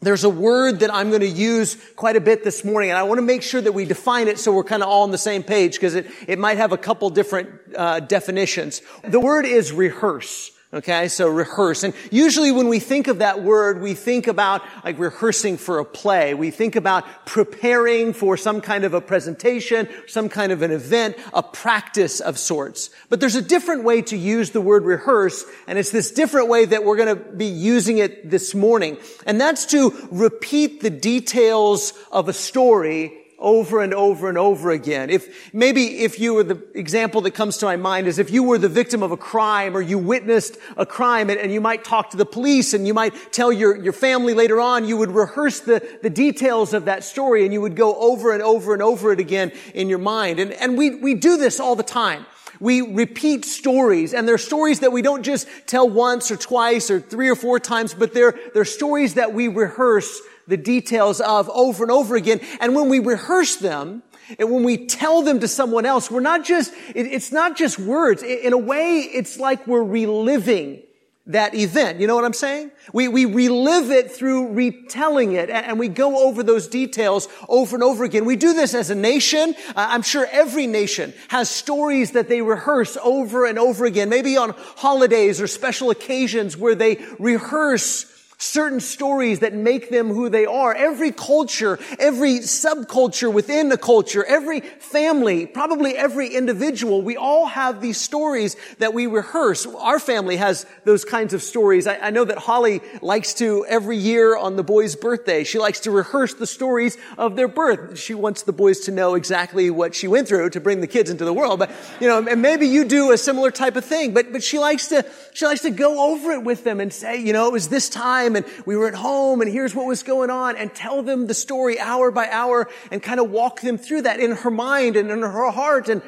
There's 0.00 0.22
a 0.22 0.30
word 0.30 0.80
that 0.80 0.94
I'm 0.94 1.08
going 1.08 1.22
to 1.22 1.28
use 1.28 1.76
quite 1.96 2.14
a 2.14 2.20
bit 2.20 2.44
this 2.44 2.64
morning, 2.64 2.90
and 2.90 2.98
I 2.98 3.02
want 3.02 3.18
to 3.18 3.22
make 3.22 3.42
sure 3.42 3.60
that 3.60 3.72
we 3.72 3.84
define 3.84 4.28
it 4.28 4.38
so 4.38 4.52
we're 4.52 4.62
kind 4.62 4.82
of 4.82 4.88
all 4.88 5.02
on 5.02 5.10
the 5.10 5.18
same 5.18 5.42
page 5.42 5.74
because 5.74 5.96
it, 5.96 6.06
it 6.28 6.38
might 6.38 6.56
have 6.56 6.70
a 6.70 6.78
couple 6.78 7.10
different 7.10 7.50
uh, 7.76 7.98
definitions. 8.00 8.80
The 9.02 9.18
word 9.18 9.44
is 9.44 9.72
rehearse. 9.72 10.52
Okay, 10.70 11.08
so 11.08 11.28
rehearse. 11.28 11.82
And 11.82 11.94
usually 12.10 12.52
when 12.52 12.68
we 12.68 12.78
think 12.78 13.08
of 13.08 13.20
that 13.20 13.42
word, 13.42 13.80
we 13.80 13.94
think 13.94 14.26
about 14.26 14.60
like 14.84 14.98
rehearsing 14.98 15.56
for 15.56 15.78
a 15.78 15.84
play. 15.84 16.34
We 16.34 16.50
think 16.50 16.76
about 16.76 17.24
preparing 17.24 18.12
for 18.12 18.36
some 18.36 18.60
kind 18.60 18.84
of 18.84 18.92
a 18.92 19.00
presentation, 19.00 19.88
some 20.06 20.28
kind 20.28 20.52
of 20.52 20.60
an 20.60 20.70
event, 20.70 21.16
a 21.32 21.42
practice 21.42 22.20
of 22.20 22.36
sorts. 22.36 22.90
But 23.08 23.18
there's 23.18 23.34
a 23.34 23.40
different 23.40 23.84
way 23.84 24.02
to 24.02 24.16
use 24.18 24.50
the 24.50 24.60
word 24.60 24.84
rehearse, 24.84 25.42
and 25.66 25.78
it's 25.78 25.90
this 25.90 26.10
different 26.10 26.48
way 26.48 26.66
that 26.66 26.84
we're 26.84 26.96
going 26.96 27.16
to 27.16 27.22
be 27.32 27.46
using 27.46 27.96
it 27.96 28.28
this 28.28 28.54
morning. 28.54 28.98
And 29.24 29.40
that's 29.40 29.64
to 29.66 29.94
repeat 30.10 30.82
the 30.82 30.90
details 30.90 31.94
of 32.12 32.28
a 32.28 32.34
story 32.34 33.17
over 33.38 33.80
and 33.80 33.94
over 33.94 34.28
and 34.28 34.36
over 34.36 34.70
again. 34.70 35.10
If 35.10 35.54
maybe 35.54 36.00
if 36.00 36.18
you 36.18 36.34
were 36.34 36.42
the 36.42 36.60
example 36.74 37.20
that 37.20 37.32
comes 37.32 37.56
to 37.58 37.66
my 37.66 37.76
mind 37.76 38.08
is 38.08 38.18
if 38.18 38.30
you 38.30 38.42
were 38.42 38.58
the 38.58 38.68
victim 38.68 39.02
of 39.02 39.12
a 39.12 39.16
crime 39.16 39.76
or 39.76 39.80
you 39.80 39.96
witnessed 39.96 40.58
a 40.76 40.84
crime 40.84 41.30
and, 41.30 41.38
and, 41.38 41.52
you 41.52 41.60
might 41.60 41.84
talk 41.84 42.10
to 42.10 42.16
the 42.16 42.26
police 42.26 42.74
and 42.74 42.86
you 42.86 42.94
might 42.94 43.32
tell 43.32 43.52
your, 43.52 43.76
your 43.76 43.92
family 43.92 44.34
later 44.34 44.60
on, 44.60 44.86
you 44.86 44.96
would 44.96 45.12
rehearse 45.12 45.60
the, 45.60 45.98
the 46.02 46.10
details 46.10 46.74
of 46.74 46.86
that 46.86 47.04
story 47.04 47.44
and 47.44 47.52
you 47.52 47.60
would 47.60 47.76
go 47.76 47.94
over 47.96 48.32
and 48.32 48.42
over 48.42 48.72
and 48.72 48.82
over 48.82 49.12
it 49.12 49.20
again 49.20 49.52
in 49.72 49.88
your 49.88 49.98
mind. 49.98 50.40
And, 50.40 50.52
and 50.52 50.76
we, 50.76 50.96
we 50.96 51.14
do 51.14 51.36
this 51.36 51.60
all 51.60 51.76
the 51.76 51.84
time. 51.84 52.26
We 52.60 52.80
repeat 52.80 53.44
stories, 53.44 54.12
and 54.12 54.26
they're 54.26 54.36
stories 54.36 54.80
that 54.80 54.90
we 54.90 55.00
don't 55.00 55.22
just 55.22 55.46
tell 55.66 55.88
once 55.88 56.32
or 56.32 56.36
twice 56.36 56.90
or 56.90 56.98
three 56.98 57.28
or 57.28 57.36
four 57.36 57.60
times, 57.60 57.94
but 57.94 58.12
they're, 58.14 58.34
they're 58.52 58.64
stories 58.64 59.14
that 59.14 59.32
we 59.32 59.46
rehearse 59.46 60.20
the 60.48 60.56
details 60.56 61.20
of 61.20 61.48
over 61.50 61.84
and 61.84 61.92
over 61.92 62.16
again. 62.16 62.40
And 62.60 62.74
when 62.74 62.88
we 62.88 62.98
rehearse 62.98 63.56
them, 63.56 64.02
and 64.38 64.50
when 64.50 64.64
we 64.64 64.86
tell 64.86 65.22
them 65.22 65.40
to 65.40 65.48
someone 65.48 65.86
else, 65.86 66.10
we're 66.10 66.20
not 66.20 66.44
just, 66.44 66.72
it's 66.94 67.32
not 67.32 67.56
just 67.56 67.78
words. 67.78 68.22
In 68.22 68.52
a 68.52 68.58
way, 68.58 68.98
it's 69.00 69.38
like 69.38 69.66
we're 69.66 69.82
reliving 69.82 70.82
that 71.28 71.54
event. 71.54 72.00
You 72.00 72.06
know 72.06 72.14
what 72.14 72.24
I'm 72.24 72.32
saying? 72.32 72.70
We, 72.92 73.08
we 73.08 73.26
relive 73.26 73.90
it 73.90 74.10
through 74.10 74.52
retelling 74.52 75.32
it 75.32 75.50
and 75.50 75.78
we 75.78 75.88
go 75.88 76.26
over 76.26 76.42
those 76.42 76.68
details 76.68 77.28
over 77.48 77.76
and 77.76 77.82
over 77.82 78.04
again. 78.04 78.24
We 78.24 78.36
do 78.36 78.54
this 78.54 78.74
as 78.74 78.90
a 78.90 78.94
nation. 78.94 79.54
I'm 79.76 80.02
sure 80.02 80.26
every 80.30 80.66
nation 80.66 81.12
has 81.28 81.50
stories 81.50 82.12
that 82.12 82.28
they 82.28 82.40
rehearse 82.40 82.96
over 83.02 83.44
and 83.44 83.58
over 83.58 83.84
again, 83.84 84.08
maybe 84.08 84.38
on 84.38 84.54
holidays 84.76 85.40
or 85.40 85.46
special 85.46 85.90
occasions 85.90 86.56
where 86.56 86.74
they 86.74 87.04
rehearse 87.18 88.06
certain 88.38 88.78
stories 88.78 89.40
that 89.40 89.52
make 89.52 89.90
them 89.90 90.08
who 90.08 90.28
they 90.28 90.46
are. 90.46 90.72
Every 90.72 91.10
culture, 91.10 91.78
every 91.98 92.38
subculture 92.38 93.32
within 93.32 93.70
a 93.72 93.76
culture, 93.76 94.24
every 94.24 94.60
family, 94.60 95.44
probably 95.46 95.96
every 95.96 96.28
individual, 96.28 97.02
we 97.02 97.16
all 97.16 97.46
have 97.46 97.80
these 97.80 98.00
stories 98.00 98.56
that 98.78 98.94
we 98.94 99.08
rehearse. 99.08 99.66
Our 99.66 99.98
family 99.98 100.36
has 100.36 100.66
those 100.84 101.04
kinds 101.04 101.34
of 101.34 101.42
stories. 101.42 101.88
I, 101.88 101.96
I 101.96 102.10
know 102.10 102.24
that 102.24 102.38
Holly 102.38 102.80
likes 103.02 103.34
to, 103.34 103.66
every 103.68 103.96
year 103.96 104.36
on 104.36 104.54
the 104.54 104.62
boys' 104.62 104.94
birthday, 104.94 105.42
she 105.42 105.58
likes 105.58 105.80
to 105.80 105.90
rehearse 105.90 106.34
the 106.34 106.46
stories 106.46 106.96
of 107.16 107.34
their 107.34 107.48
birth. 107.48 107.98
She 107.98 108.14
wants 108.14 108.42
the 108.42 108.52
boys 108.52 108.80
to 108.80 108.92
know 108.92 109.16
exactly 109.16 109.68
what 109.68 109.96
she 109.96 110.06
went 110.06 110.28
through 110.28 110.50
to 110.50 110.60
bring 110.60 110.80
the 110.80 110.86
kids 110.86 111.10
into 111.10 111.24
the 111.24 111.32
world. 111.32 111.58
But, 111.58 111.72
you 112.00 112.06
know, 112.06 112.24
and 112.24 112.40
maybe 112.40 112.68
you 112.68 112.84
do 112.84 113.10
a 113.10 113.18
similar 113.18 113.50
type 113.50 113.74
of 113.74 113.84
thing, 113.84 114.14
but, 114.14 114.30
but 114.30 114.44
she 114.44 114.60
likes 114.60 114.88
to, 114.88 115.04
she 115.34 115.44
likes 115.44 115.62
to 115.62 115.70
go 115.70 116.12
over 116.12 116.32
it 116.32 116.44
with 116.44 116.62
them 116.62 116.78
and 116.78 116.92
say, 116.92 117.20
you 117.20 117.32
know, 117.32 117.48
it 117.48 117.52
was 117.52 117.68
this 117.68 117.88
time 117.88 118.27
time 118.28 118.36
and 118.36 118.46
we 118.66 118.76
were 118.76 118.88
at 118.88 118.94
home 118.94 119.40
and 119.40 119.50
here's 119.50 119.74
what 119.74 119.86
was 119.86 120.02
going 120.02 120.30
on 120.30 120.56
and 120.56 120.74
tell 120.74 121.02
them 121.02 121.26
the 121.26 121.34
story 121.34 121.78
hour 121.80 122.10
by 122.10 122.28
hour 122.30 122.68
and 122.90 123.02
kind 123.02 123.20
of 123.20 123.30
walk 123.30 123.60
them 123.60 123.78
through 123.78 124.02
that 124.02 124.20
in 124.20 124.32
her 124.32 124.50
mind 124.50 124.96
and 124.96 125.10
in 125.10 125.20
her 125.20 125.50
heart. 125.50 125.88
And 125.88 126.02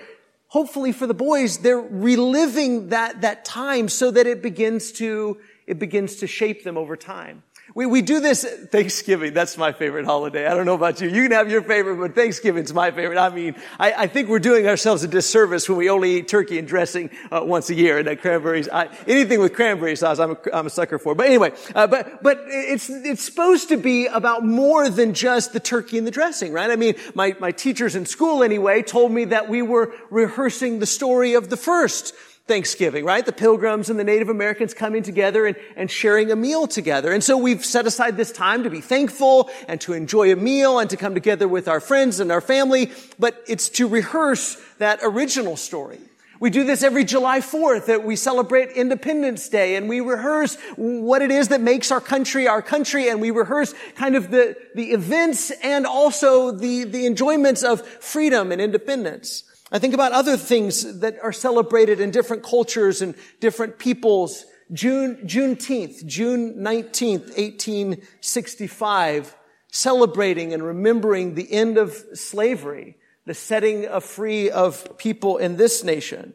hopefully 0.49 0.93
for 0.93 1.07
the 1.07 1.15
boys, 1.15 1.59
they're 1.59 1.81
reliving 1.81 2.89
that, 2.89 3.23
that 3.23 3.45
time 3.45 3.89
so 3.89 4.11
that 4.11 4.27
it 4.27 4.43
begins 4.43 4.93
to, 4.93 5.39
it 5.67 5.79
begins 5.79 6.17
to 6.17 6.27
shape 6.27 6.65
them 6.65 6.77
over 6.77 6.97
time. 6.97 7.43
We, 7.75 7.87
we 7.87 8.03
do 8.03 8.21
this 8.21 8.45
Thanksgiving. 8.45 9.33
That's 9.33 9.57
my 9.57 9.73
favorite 9.73 10.05
holiday. 10.05 10.47
I 10.47 10.55
don't 10.55 10.67
know 10.67 10.75
about 10.75 11.01
you. 11.01 11.09
You 11.09 11.23
can 11.23 11.33
have 11.33 11.51
your 11.51 11.63
favorite, 11.63 11.97
but 11.97 12.15
Thanksgiving's 12.17 12.75
my 12.75 12.91
favorite. 12.91 13.19
I 13.19 13.29
mean, 13.29 13.55
I, 13.79 13.93
I 13.93 14.07
think 14.09 14.29
we're 14.29 14.41
doing 14.41 14.67
ourselves 14.67 15.05
a 15.05 15.09
disservice 15.09 15.69
when 15.69 15.79
we 15.79 15.89
only 15.89 16.17
eat 16.17 16.27
turkey 16.29 16.59
and 16.59 16.67
dressing 16.67 17.11
uh, 17.31 17.43
once 17.45 17.71
a 17.71 17.75
year 17.75 17.99
and 17.99 18.09
that 18.09 18.21
cranberries. 18.23 18.69
I, 18.69 18.89
anything 19.07 19.41
with 19.41 19.55
cranberry 19.55 19.95
sauce, 19.95 20.19
I'm 20.19 20.33
a, 20.33 20.39
I'm 20.53 20.67
a 20.67 20.71
sucker 20.71 20.99
for. 20.99 21.15
But 21.15 21.27
anyway, 21.27 21.53
uh, 21.75 21.87
but 21.87 22.23
but 22.23 22.43
it's 22.47 22.91
it's 22.91 23.23
supposed 23.23 23.69
to 23.69 23.77
be 23.77 24.07
about 24.07 24.45
more 24.45 24.91
than 24.91 25.15
just 25.15 25.53
the 25.53 25.61
turkey 25.61 25.97
and 25.97 26.07
the 26.07 26.11
dressing, 26.11 26.53
right? 26.53 26.71
I 26.71 26.77
mean, 26.77 26.97
my 27.15 27.37
my 27.39 27.53
teachers 27.53 27.95
in 27.95 28.05
school 28.05 28.43
anyway 28.43 28.83
told 28.83 29.13
me 29.13 29.27
that 29.27 29.49
we 29.49 29.63
were 29.63 29.93
rehearsing 30.11 30.81
the 30.81 30.87
story 30.87 31.35
of 31.35 31.51
the 31.51 31.57
first 31.57 32.15
Thanksgiving, 32.51 33.05
right? 33.05 33.25
The 33.25 33.31
pilgrims 33.31 33.91
and 33.91 33.99
the 34.01 34.03
Native 34.03 34.29
Americans 34.29 34.75
coming 34.75 35.05
together 35.05 35.47
and, 35.47 35.57
and 35.77 35.89
sharing 35.89 36.33
a 36.33 36.37
meal 36.37 36.67
together. 36.67 37.13
And 37.13 37.23
so 37.23 37.39
we've 37.39 37.65
set 37.65 37.87
aside 37.87 38.17
this 38.17 38.33
time 38.33 38.65
to 38.65 38.71
be 38.71 38.81
thankful 38.81 39.49
and 39.69 39.81
to 39.83 39.93
enjoy 39.93 40.33
a 40.33 40.37
meal 40.37 40.81
and 40.81 40.91
to 40.91 40.97
come 40.97 41.15
together 41.15 41.47
with 41.47 41.69
our 41.69 41.79
friends 41.79 42.19
and 42.19 42.33
our 42.33 42.41
family, 42.41 42.91
but 43.21 43.41
it's 43.47 43.69
to 43.69 43.87
rehearse 43.87 44.61
that 44.79 44.99
original 45.05 45.57
story. 45.57 46.01
We 46.41 46.51
do 46.51 46.65
this 46.65 46.83
every 46.83 47.05
July 47.05 47.39
4th 47.39 47.87
that 47.87 48.03
we 48.03 48.17
celebrate 48.17 48.71
Independence 48.71 49.49
Day 49.49 49.77
and 49.77 49.89
we 49.89 50.01
rehearse 50.01 50.57
what 50.75 51.23
it 51.23 51.31
is 51.31 51.49
that 51.49 51.61
makes 51.61 51.93
our 51.93 52.01
country 52.01 52.49
our 52.49 52.63
country 52.63 53.09
and 53.09 53.21
we 53.21 53.31
rehearse 53.31 53.75
kind 53.95 54.17
of 54.17 54.33
the, 54.33 54.57
the 54.75 54.91
events 54.91 55.53
and 55.63 55.87
also 55.87 56.51
the, 56.51 56.83
the 56.83 57.07
enjoyments 57.07 57.63
of 57.63 57.87
freedom 57.87 58.51
and 58.51 58.61
independence. 58.61 59.45
I 59.73 59.79
think 59.79 59.95
about 59.95 60.11
other 60.13 60.37
things 60.37 60.99
that 61.01 61.17
are 61.23 61.33
celebrated 61.33 62.01
in 62.01 62.11
different 62.11 62.43
cultures 62.43 63.01
and 63.03 63.15
different 63.39 63.79
peoples. 63.79 64.45
June, 64.73 65.19
Juneteenth, 65.25 66.05
June 66.07 66.55
19th, 66.55 67.37
1865, 67.37 69.37
celebrating 69.71 70.53
and 70.53 70.65
remembering 70.65 71.35
the 71.35 71.53
end 71.53 71.79
of 71.79 71.95
slavery, 72.15 72.97
the 73.27 73.35
setting 73.35 73.87
free 74.01 74.51
of 74.51 74.99
people 74.99 75.39
in 75.39 75.57
this 75.57 75.85
nation. 75.85 76.35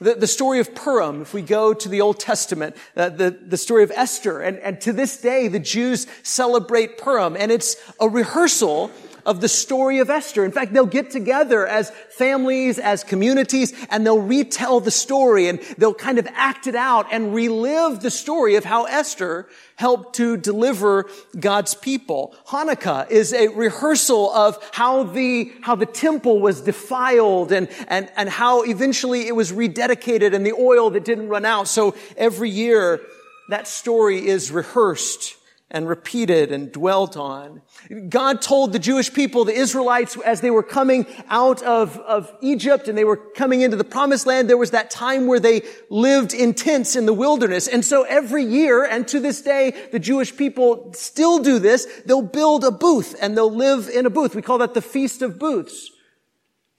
The, 0.00 0.14
the 0.14 0.26
story 0.26 0.58
of 0.58 0.74
Purim, 0.74 1.22
if 1.22 1.32
we 1.32 1.42
go 1.42 1.72
to 1.74 1.88
the 1.88 2.00
Old 2.00 2.18
Testament, 2.18 2.74
uh, 2.96 3.10
the, 3.10 3.30
the 3.30 3.56
story 3.56 3.84
of 3.84 3.92
Esther, 3.92 4.40
and, 4.40 4.58
and 4.58 4.80
to 4.80 4.92
this 4.92 5.20
day, 5.20 5.46
the 5.46 5.60
Jews 5.60 6.08
celebrate 6.24 6.98
Purim, 6.98 7.36
and 7.36 7.52
it's 7.52 7.76
a 8.00 8.08
rehearsal 8.08 8.90
of 9.24 9.40
the 9.40 9.48
story 9.48 9.98
of 9.98 10.10
Esther. 10.10 10.44
In 10.44 10.52
fact, 10.52 10.72
they'll 10.72 10.86
get 10.86 11.10
together 11.10 11.66
as 11.66 11.90
families, 12.10 12.78
as 12.78 13.04
communities, 13.04 13.72
and 13.90 14.06
they'll 14.06 14.20
retell 14.20 14.80
the 14.80 14.90
story 14.90 15.48
and 15.48 15.60
they'll 15.78 15.94
kind 15.94 16.18
of 16.18 16.28
act 16.34 16.66
it 16.66 16.74
out 16.74 17.06
and 17.12 17.34
relive 17.34 18.00
the 18.00 18.10
story 18.10 18.56
of 18.56 18.64
how 18.64 18.84
Esther 18.84 19.48
helped 19.76 20.16
to 20.16 20.36
deliver 20.36 21.08
God's 21.38 21.74
people. 21.74 22.34
Hanukkah 22.48 23.10
is 23.10 23.32
a 23.32 23.48
rehearsal 23.48 24.30
of 24.32 24.58
how 24.72 25.02
the, 25.04 25.52
how 25.62 25.74
the 25.74 25.86
temple 25.86 26.40
was 26.40 26.60
defiled 26.60 27.52
and, 27.52 27.68
and, 27.88 28.10
and 28.16 28.28
how 28.28 28.62
eventually 28.62 29.26
it 29.26 29.34
was 29.34 29.52
rededicated 29.52 30.34
and 30.34 30.46
the 30.46 30.52
oil 30.52 30.90
that 30.90 31.04
didn't 31.04 31.28
run 31.28 31.44
out. 31.44 31.68
So 31.68 31.94
every 32.16 32.50
year 32.50 33.00
that 33.48 33.66
story 33.66 34.26
is 34.26 34.50
rehearsed 34.50 35.36
and 35.70 35.88
repeated 35.88 36.52
and 36.52 36.70
dwelt 36.70 37.16
on. 37.16 37.62
God 38.08 38.40
told 38.40 38.72
the 38.72 38.78
Jewish 38.78 39.12
people, 39.12 39.44
the 39.44 39.52
Israelites, 39.52 40.16
as 40.24 40.40
they 40.40 40.50
were 40.50 40.62
coming 40.62 41.06
out 41.28 41.62
of, 41.62 41.98
of 41.98 42.32
Egypt 42.40 42.88
and 42.88 42.96
they 42.96 43.04
were 43.04 43.16
coming 43.16 43.60
into 43.60 43.76
the 43.76 43.84
promised 43.84 44.26
land, 44.26 44.48
there 44.48 44.56
was 44.56 44.70
that 44.70 44.90
time 44.90 45.26
where 45.26 45.40
they 45.40 45.62
lived 45.90 46.32
in 46.32 46.54
tents 46.54 46.96
in 46.96 47.04
the 47.04 47.12
wilderness. 47.12 47.68
And 47.68 47.84
so 47.84 48.04
every 48.04 48.44
year, 48.44 48.84
and 48.84 49.06
to 49.08 49.20
this 49.20 49.42
day, 49.42 49.74
the 49.92 49.98
Jewish 49.98 50.34
people 50.34 50.92
still 50.94 51.40
do 51.40 51.58
this, 51.58 51.86
they'll 52.06 52.22
build 52.22 52.64
a 52.64 52.70
booth 52.70 53.14
and 53.20 53.36
they'll 53.36 53.54
live 53.54 53.90
in 53.90 54.06
a 54.06 54.10
booth. 54.10 54.34
We 54.34 54.42
call 54.42 54.58
that 54.58 54.72
the 54.72 54.82
Feast 54.82 55.20
of 55.20 55.38
Booths. 55.38 55.90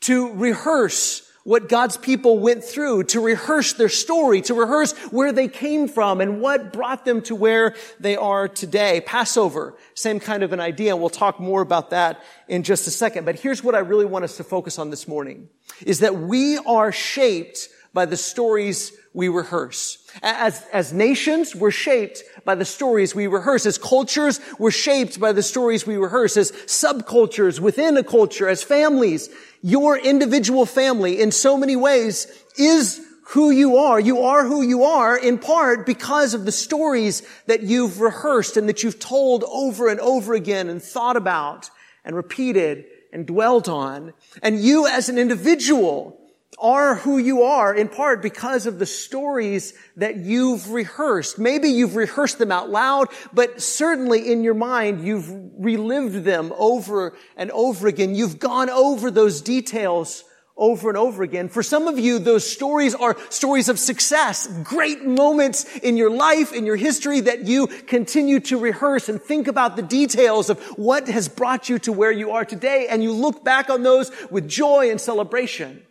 To 0.02 0.34
rehearse 0.34 1.22
what 1.44 1.68
God's 1.68 1.98
people 1.98 2.40
went 2.40 2.64
through, 2.64 3.04
to 3.04 3.20
rehearse 3.20 3.74
their 3.74 3.90
story, 3.90 4.42
to 4.44 4.54
rehearse 4.54 4.94
where 5.12 5.32
they 5.32 5.48
came 5.48 5.88
from 5.88 6.22
and 6.22 6.40
what 6.40 6.72
brought 6.72 7.04
them 7.04 7.22
to 7.24 7.36
where 7.36 7.76
they 8.00 8.16
are 8.16 8.48
today. 8.48 9.02
Passover, 9.02 9.76
same 9.94 10.20
kind 10.20 10.44
of 10.44 10.54
an 10.54 10.60
idea, 10.60 10.92
and 10.92 11.02
we'll 11.02 11.10
talk 11.10 11.40
more 11.40 11.62
about 11.62 11.90
that 11.90 12.22
in 12.48 12.64
just 12.64 12.88
a 12.88 12.92
second. 12.92 13.26
But 13.26 13.40
here's 13.40 13.64
what 13.64 13.76
I 13.76 13.80
really 13.80 14.06
want 14.06 14.24
us 14.24 14.38
to 14.38 14.44
focus 14.44 14.80
on 14.80 14.90
this 14.90 15.08
morning, 15.08 15.50
is 15.86 16.00
that 16.00 16.16
we 16.16 16.58
are 16.60 16.92
shaped 16.92 17.68
by 17.94 18.06
the 18.06 18.18
stories 18.18 18.92
we 19.14 19.28
rehearse. 19.28 20.00
As, 20.24 20.66
as 20.74 20.92
nations, 20.92 21.56
we're 21.56 21.70
shaped 21.70 22.24
by 22.44 22.56
the 22.56 22.66
stories 22.66 23.14
we 23.14 23.28
rehearse. 23.28 23.68
As 23.68 23.78
cultures, 23.78 24.40
we're 24.58 24.72
shaped 24.72 25.20
by 25.20 25.32
the 25.32 25.44
stories 25.44 25.86
we 25.86 25.98
rehearse. 25.98 26.36
As 26.36 26.52
subcultures 26.52 27.60
within 27.60 27.96
a 27.98 28.04
culture, 28.04 28.48
as 28.48 28.64
families, 28.64 29.30
your 29.64 29.98
individual 29.98 30.66
family 30.66 31.20
in 31.20 31.32
so 31.32 31.58
many 31.58 31.76
ways 31.76 32.28
is 32.58 33.02
who 33.28 33.50
you 33.50 33.78
are. 33.78 34.00
You 34.00 34.24
are 34.24 34.46
who 34.46 34.62
you 34.62 34.84
are 34.84 35.18
in 35.18 35.40
part 35.40 35.86
because 35.86 36.34
of 36.34 36.46
the 36.46 36.52
stories 36.52 37.24
that 37.48 37.64
you've 37.64 38.02
rehearsed 38.02 38.58
and 38.58 38.68
that 38.68 38.84
you've 38.84 39.00
told 39.00 39.44
over 39.46 39.88
and 39.88 40.00
over 40.02 40.34
again 40.34 40.70
and 40.70 40.84
thought 40.84 41.16
about 41.16 41.70
and 42.04 42.16
repeated 42.16 42.86
and 43.14 43.26
dwelt 43.26 43.70
on. 43.70 44.14
And 44.42 44.60
you 44.60 44.86
as 44.86 45.08
an 45.08 45.18
individual 45.18 46.20
are 46.60 46.96
who 46.96 47.18
you 47.18 47.44
are 47.44 47.74
in 47.74 47.90
part 47.90 48.22
because 48.22 48.66
of 48.66 48.80
the 48.80 48.86
stories 48.86 49.74
that 49.98 50.18
you've 50.18 50.72
rehearsed. 50.72 51.40
Maybe 51.40 51.70
you've 51.70 51.96
rehearsed 51.96 52.38
them 52.38 52.52
out 52.52 52.70
loud, 52.70 53.10
but 53.34 53.62
certainly 53.62 54.32
in 54.32 54.44
your 54.44 54.54
mind, 54.54 55.06
you've 55.06 55.30
relived 55.58 56.24
them 56.24 56.54
over 56.58 57.16
and 57.38 57.52
over 57.52 57.88
again. 57.88 58.16
You've 58.16 58.40
gone 58.40 58.70
over 58.70 59.12
those 59.12 59.42
details 59.42 60.24
over 60.56 60.90
and 60.90 60.98
over 60.98 61.24
again. 61.24 61.50
For 61.50 61.64
some 61.64 61.88
of 61.88 61.98
you, 61.98 62.20
those 62.20 62.50
stories 62.50 62.94
are 62.94 63.18
stories 63.30 63.70
of 63.70 63.80
success, 63.80 64.48
great 64.64 65.04
moments 65.04 65.66
in 65.78 65.98
your 65.98 66.12
life, 66.12 66.54
in 66.54 66.66
your 66.66 66.76
history 66.76 67.22
that 67.22 67.46
you 67.46 67.68
continue 67.68 68.40
to 68.42 68.60
rehearse 68.60 69.10
and 69.10 69.22
think 69.22 69.48
about 69.48 69.76
the 69.76 69.82
details 69.82 70.50
of 70.50 70.60
what 70.78 71.08
has 71.08 71.28
brought 71.28 71.70
you 71.70 71.80
to 71.80 71.92
where 71.92 72.12
you 72.12 72.32
are 72.32 72.46
today. 72.46 72.88
And 72.88 73.02
you 73.02 73.12
look 73.14 73.44
back 73.44 73.70
on 73.70 73.82
those 73.82 74.12
with 74.30 74.48
joy 74.48 74.92
and 74.92 75.02
celebration. 75.02 75.82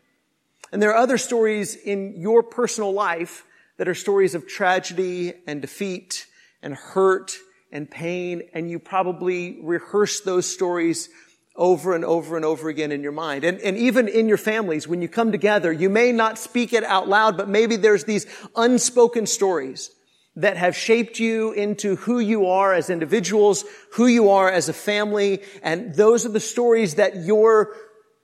And 0.72 0.80
there 0.80 0.90
are 0.90 0.96
other 0.96 1.18
stories 1.18 1.76
in 1.76 2.14
your 2.18 2.42
personal 2.42 2.92
life 2.92 3.44
that 3.76 3.88
are 3.88 3.94
stories 3.94 4.34
of 4.34 4.48
tragedy 4.48 5.34
and 5.46 5.60
defeat 5.60 6.26
and 6.62 6.74
hurt 6.74 7.36
and 7.70 7.90
pain. 7.90 8.42
And 8.54 8.70
you 8.70 8.78
probably 8.78 9.60
rehearse 9.62 10.20
those 10.20 10.46
stories 10.46 11.08
over 11.54 11.94
and 11.94 12.04
over 12.04 12.36
and 12.36 12.44
over 12.44 12.68
again 12.68 12.92
in 12.92 13.02
your 13.02 13.12
mind. 13.12 13.44
And, 13.44 13.60
and 13.60 13.76
even 13.76 14.08
in 14.08 14.28
your 14.28 14.38
families, 14.38 14.88
when 14.88 15.02
you 15.02 15.08
come 15.08 15.32
together, 15.32 15.70
you 15.70 15.90
may 15.90 16.10
not 16.12 16.38
speak 16.38 16.72
it 16.72 16.84
out 16.84 17.08
loud, 17.08 17.36
but 17.36 17.48
maybe 17.48 17.76
there's 17.76 18.04
these 18.04 18.26
unspoken 18.56 19.26
stories 19.26 19.90
that 20.36 20.56
have 20.56 20.74
shaped 20.74 21.18
you 21.18 21.52
into 21.52 21.96
who 21.96 22.18
you 22.18 22.46
are 22.46 22.72
as 22.72 22.88
individuals, 22.88 23.66
who 23.92 24.06
you 24.06 24.30
are 24.30 24.48
as 24.50 24.70
a 24.70 24.72
family, 24.72 25.42
and 25.62 25.94
those 25.94 26.24
are 26.24 26.30
the 26.30 26.40
stories 26.40 26.94
that 26.94 27.16
your, 27.16 27.74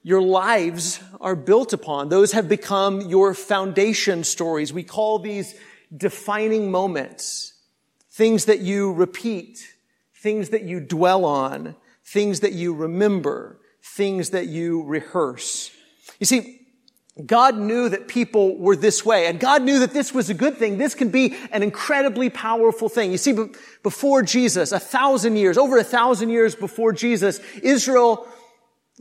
your 0.02 0.22
lives 0.22 1.00
are 1.20 1.36
built 1.36 1.72
upon. 1.72 2.08
Those 2.08 2.32
have 2.32 2.48
become 2.48 3.02
your 3.02 3.34
foundation 3.34 4.24
stories. 4.24 4.72
We 4.72 4.84
call 4.84 5.18
these 5.18 5.54
defining 5.94 6.70
moments, 6.70 7.54
things 8.10 8.46
that 8.46 8.60
you 8.60 8.92
repeat, 8.92 9.60
things 10.14 10.50
that 10.50 10.62
you 10.62 10.80
dwell 10.80 11.24
on, 11.24 11.74
things 12.04 12.40
that 12.40 12.52
you 12.52 12.74
remember, 12.74 13.60
things 13.82 14.30
that 14.30 14.46
you 14.46 14.82
rehearse. 14.84 15.70
You 16.18 16.26
see, 16.26 16.58
God 17.24 17.56
knew 17.56 17.88
that 17.88 18.06
people 18.06 18.56
were 18.56 18.76
this 18.76 19.04
way, 19.04 19.26
and 19.26 19.40
God 19.40 19.62
knew 19.62 19.80
that 19.80 19.92
this 19.92 20.14
was 20.14 20.30
a 20.30 20.34
good 20.34 20.56
thing. 20.56 20.78
This 20.78 20.94
can 20.94 21.08
be 21.08 21.36
an 21.50 21.64
incredibly 21.64 22.30
powerful 22.30 22.88
thing. 22.88 23.10
You 23.10 23.18
see, 23.18 23.34
before 23.82 24.22
Jesus, 24.22 24.70
a 24.70 24.78
thousand 24.78 25.36
years, 25.36 25.58
over 25.58 25.78
a 25.78 25.84
thousand 25.84 26.30
years 26.30 26.54
before 26.54 26.92
Jesus, 26.92 27.40
Israel 27.60 28.28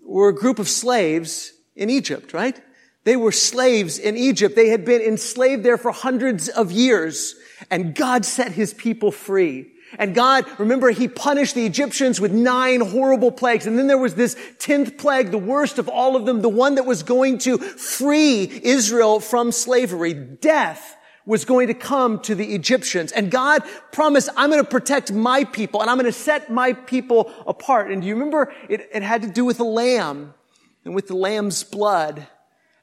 were 0.08 0.30
a 0.30 0.36
group 0.36 0.58
of 0.58 0.68
slaves 0.68 1.54
in 1.76 1.90
Egypt, 1.90 2.34
right? 2.34 2.60
They 3.04 3.16
were 3.16 3.32
slaves 3.32 4.00
in 4.00 4.18
Egypt. 4.18 4.56
They 4.56 4.70
had 4.70 4.84
been 4.84 5.02
enslaved 5.02 5.64
there 5.64 5.78
for 5.78 5.92
hundreds 5.92 6.50
of 6.50 6.72
years, 6.72 7.36
and 7.70 7.96
God 7.96 8.26
set 8.26 8.52
his 8.52 8.74
people 8.74 9.12
free. 9.12 9.72
And 9.98 10.14
God, 10.14 10.46
remember, 10.60 10.90
He 10.90 11.08
punished 11.08 11.56
the 11.56 11.66
Egyptians 11.66 12.20
with 12.20 12.34
nine 12.34 12.82
horrible 12.82 13.32
plagues. 13.32 13.66
And 13.66 13.80
then 13.80 13.88
there 13.88 13.98
was 13.98 14.16
this 14.16 14.36
tenth 14.60 14.98
plague, 14.98 15.32
the 15.32 15.38
worst 15.38 15.80
of 15.80 15.88
all 15.88 16.18
of 16.18 16.26
them, 16.26 16.42
the 16.42 16.50
one 16.50 16.76
that 16.76 16.86
was 16.86 17.04
going 17.04 17.38
to 17.40 17.58
free 17.58 18.44
Israel 18.64 19.22
from 19.22 19.54
slavery. 19.54 20.14
Death 20.14 20.97
was 21.28 21.44
going 21.44 21.68
to 21.68 21.74
come 21.74 22.20
to 22.22 22.34
the 22.34 22.56
Egyptians. 22.56 23.12
And 23.12 23.30
God 23.30 23.62
promised, 23.92 24.30
I'm 24.38 24.50
going 24.50 24.64
to 24.64 24.70
protect 24.70 25.12
my 25.12 25.44
people 25.44 25.82
and 25.82 25.90
I'm 25.90 25.98
going 25.98 26.06
to 26.06 26.18
set 26.18 26.50
my 26.50 26.72
people 26.72 27.32
apart. 27.46 27.92
And 27.92 28.02
do 28.02 28.08
you 28.08 28.16
remember 28.16 28.52
it, 28.70 28.90
it 28.92 29.04
had 29.04 29.22
to 29.24 29.28
do 29.28 29.46
with 29.46 29.58
the 29.58 29.66
lamb 29.66 30.34
and 30.86 30.96
with 30.96 31.08
the 31.08 31.16
lamb's 31.16 31.64
blood. 31.66 32.26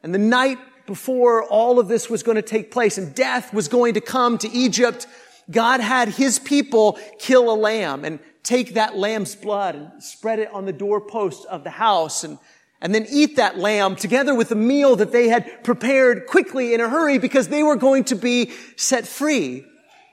And 0.02 0.14
the 0.14 0.18
night 0.18 0.58
before 0.86 1.44
all 1.44 1.78
of 1.80 1.88
this 1.88 2.10
was 2.10 2.22
going 2.22 2.36
to 2.36 2.42
take 2.42 2.70
place 2.70 2.98
and 2.98 3.14
death 3.14 3.54
was 3.54 3.66
going 3.66 3.94
to 3.94 4.02
come 4.02 4.36
to 4.38 4.50
Egypt, 4.52 5.06
God 5.50 5.80
had 5.80 6.10
his 6.10 6.38
people 6.38 6.98
kill 7.18 7.50
a 7.50 7.56
lamb 7.56 8.04
and 8.04 8.18
take 8.42 8.74
that 8.74 8.94
lamb's 8.94 9.34
blood 9.34 9.74
and 9.74 10.02
spread 10.02 10.38
it 10.38 10.52
on 10.52 10.66
the 10.66 10.72
doorpost 10.72 11.46
of 11.46 11.64
the 11.64 11.70
house 11.70 12.24
and, 12.24 12.38
and 12.84 12.94
then 12.94 13.06
eat 13.08 13.36
that 13.36 13.58
lamb 13.58 13.96
together 13.96 14.34
with 14.34 14.50
the 14.50 14.54
meal 14.54 14.96
that 14.96 15.10
they 15.10 15.28
had 15.28 15.64
prepared 15.64 16.26
quickly 16.26 16.74
in 16.74 16.82
a 16.82 16.88
hurry 16.88 17.16
because 17.16 17.48
they 17.48 17.62
were 17.62 17.76
going 17.76 18.04
to 18.04 18.14
be 18.14 18.52
set 18.76 19.06
free. 19.06 19.64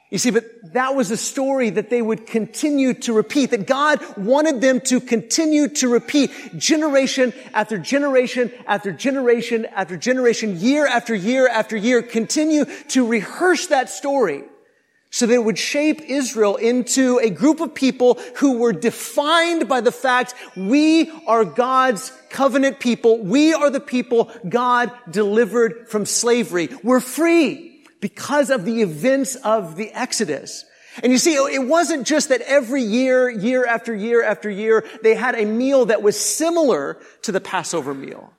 You 0.10 0.18
see, 0.18 0.32
but 0.32 0.46
that 0.74 0.96
was 0.96 1.12
a 1.12 1.18
story 1.18 1.70
that 1.70 1.90
they 1.90 2.02
would 2.02 2.26
continue 2.26 2.94
to 2.96 3.14
repeat, 3.14 3.52
that 3.52 3.68
God 3.68 4.00
wanted 4.18 4.62
them 4.62 4.80
to 4.82 5.02
continue 5.02 5.68
to 5.68 5.90
repeat 5.90 6.32
generation 6.58 7.34
after 7.54 7.78
generation 7.78 8.52
after 8.68 8.94
generation 8.94 9.68
after 9.76 9.98
generation, 9.98 10.58
year 10.58 10.88
after 10.88 11.14
year 11.14 11.50
after 11.50 11.76
year, 11.76 12.02
continue 12.02 12.66
to 12.90 13.06
rehearse 13.06 13.68
that 13.68 13.90
story 13.90 14.44
so 15.12 15.26
that 15.26 15.34
it 15.34 15.44
would 15.44 15.60
shape 15.60 16.02
Israel 16.02 16.56
into 16.56 17.20
a 17.20 17.30
group 17.30 17.60
of 17.60 17.76
people 17.76 18.18
who 18.38 18.58
were 18.58 18.72
defined 18.72 19.68
by 19.68 19.82
the 19.82 19.92
fact 19.92 20.34
we 20.56 21.12
are 21.28 21.44
God's 21.44 22.12
covenant 22.30 22.80
people. 22.80 23.20
We 23.20 23.54
are 23.54 23.70
the 23.70 23.82
people 23.82 24.32
God 24.48 24.90
delivered 25.10 25.90
from 25.90 26.06
slavery. 26.06 26.70
We're 26.82 27.02
free 27.02 27.84
because 28.00 28.50
of 28.50 28.64
the 28.64 28.82
events 28.82 29.36
of 29.36 29.76
the 29.76 29.92
Exodus. 29.92 30.66
And 31.04 31.12
you 31.12 31.18
see, 31.18 31.34
it 31.34 31.68
wasn't 31.68 32.08
just 32.08 32.30
that 32.30 32.42
every 32.42 32.82
year, 32.82 33.30
year 33.30 33.66
after 33.66 33.94
year 33.94 34.24
after 34.24 34.50
year, 34.50 34.86
they 35.04 35.14
had 35.14 35.36
a 35.36 35.46
meal 35.46 35.86
that 35.86 36.02
was 36.02 36.20
similar 36.20 37.02
to 37.24 37.34
the 37.34 37.42
Passover 37.42 37.94
meal. 37.94 38.34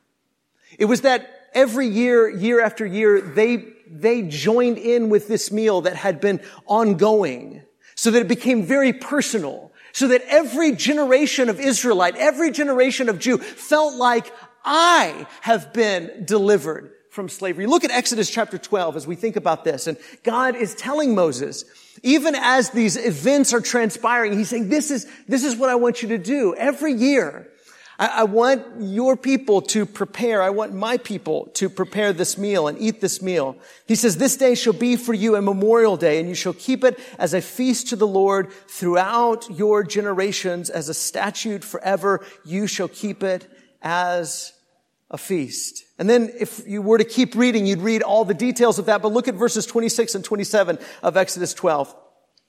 It 0.79 0.87
was 0.87 1.03
that 1.03 1.29
every 1.55 1.87
year, 1.87 2.29
year 2.29 2.63
after 2.63 2.85
year, 2.85 3.21
they 3.21 3.73
they 4.01 4.23
joined 4.23 4.79
in 4.79 5.11
with 5.11 5.29
this 5.29 5.53
meal 5.53 5.83
that 5.83 5.97
had 5.97 6.21
been 6.21 6.41
ongoing 6.67 7.63
so 7.95 8.11
that 8.11 8.21
it 8.21 8.29
became 8.29 8.65
very 8.65 8.93
personal. 8.93 9.73
So 9.93 10.09
that 10.09 10.23
every 10.27 10.73
generation 10.73 11.51
of 11.51 11.61
Israelite, 11.61 12.17
every 12.17 12.51
generation 12.51 13.11
of 13.11 13.19
Jew 13.19 13.37
felt 13.37 13.95
like 13.97 14.33
I 14.65 15.27
have 15.43 15.75
been 15.75 16.25
delivered 16.25 16.93
from 17.11 17.29
slavery. 17.29 17.67
Look 17.67 17.85
at 17.85 17.91
Exodus 17.91 18.31
chapter 18.31 18.57
12 18.57 18.97
as 18.97 19.07
we 19.07 19.17
think 19.17 19.37
about 19.37 19.65
this. 19.65 19.87
And 19.87 19.99
God 20.23 20.57
is 20.57 20.75
telling 20.75 21.15
Moses, 21.15 21.67
even 22.03 22.35
as 22.35 22.71
these 22.71 22.97
events 22.97 23.53
are 23.53 23.61
transpiring, 23.61 24.39
he's 24.39 24.49
saying, 24.49 24.71
this 24.71 24.91
is, 24.91 25.07
this 25.29 25.45
is 25.45 25.55
what 25.55 25.69
I 25.69 25.75
want 25.75 26.03
you 26.03 26.09
to 26.09 26.19
do. 26.19 26.55
Every 26.55 26.95
year, 26.95 27.52
I, 28.03 28.07
I 28.07 28.25
want 28.25 28.65
your 28.81 29.17
people 29.17 29.63
to 29.63 29.87
prepare. 29.87 30.43
I 30.43 30.51
want 30.51 30.75
my 30.75 30.97
people 30.97 31.47
to 31.55 31.69
prepare 31.69 32.13
this 32.13 32.37
meal 32.37 32.67
and 32.67 32.77
eat 32.81 33.01
this 33.01 33.23
meal. 33.23 33.57
He 33.87 33.95
says, 33.95 34.17
this 34.17 34.37
day 34.37 34.57
shall 34.57 34.73
be 34.73 34.97
for 34.97 35.15
you 35.15 35.37
a 35.37 35.43
memorial 35.43 35.97
day 35.97 36.19
and 36.19 36.29
you 36.29 36.35
shall 36.35 36.53
keep 36.53 36.83
it 36.83 36.99
as 37.17 37.33
a 37.33 37.41
feast 37.41 37.91
to 37.91 37.97
the 37.97 38.07
Lord 38.07 38.51
throughout 38.67 39.49
your 39.51 39.85
generations 39.85 40.69
as 40.69 40.89
a 40.89 40.95
statute 40.95 41.63
forever. 41.63 42.27
You 42.45 42.67
shall 42.67 42.89
keep 42.89 43.23
it 43.23 43.47
as 43.83 44.53
a 45.09 45.17
feast. 45.17 45.85
And 45.97 46.11
then 46.11 46.33
if 46.41 46.67
you 46.67 46.83
were 46.83 46.99
to 46.99 47.05
keep 47.05 47.37
reading, 47.37 47.67
you'd 47.67 47.83
read 47.83 48.03
all 48.03 48.25
the 48.25 48.35
details 48.35 48.81
of 48.81 48.87
that, 48.87 49.01
but 49.03 49.13
look 49.13 49.29
at 49.29 49.37
verses 49.37 49.65
26 49.65 50.17
and 50.17 50.25
27 50.25 50.81
of 51.05 51.17
Exodus 51.17 51.55
12. 51.55 51.95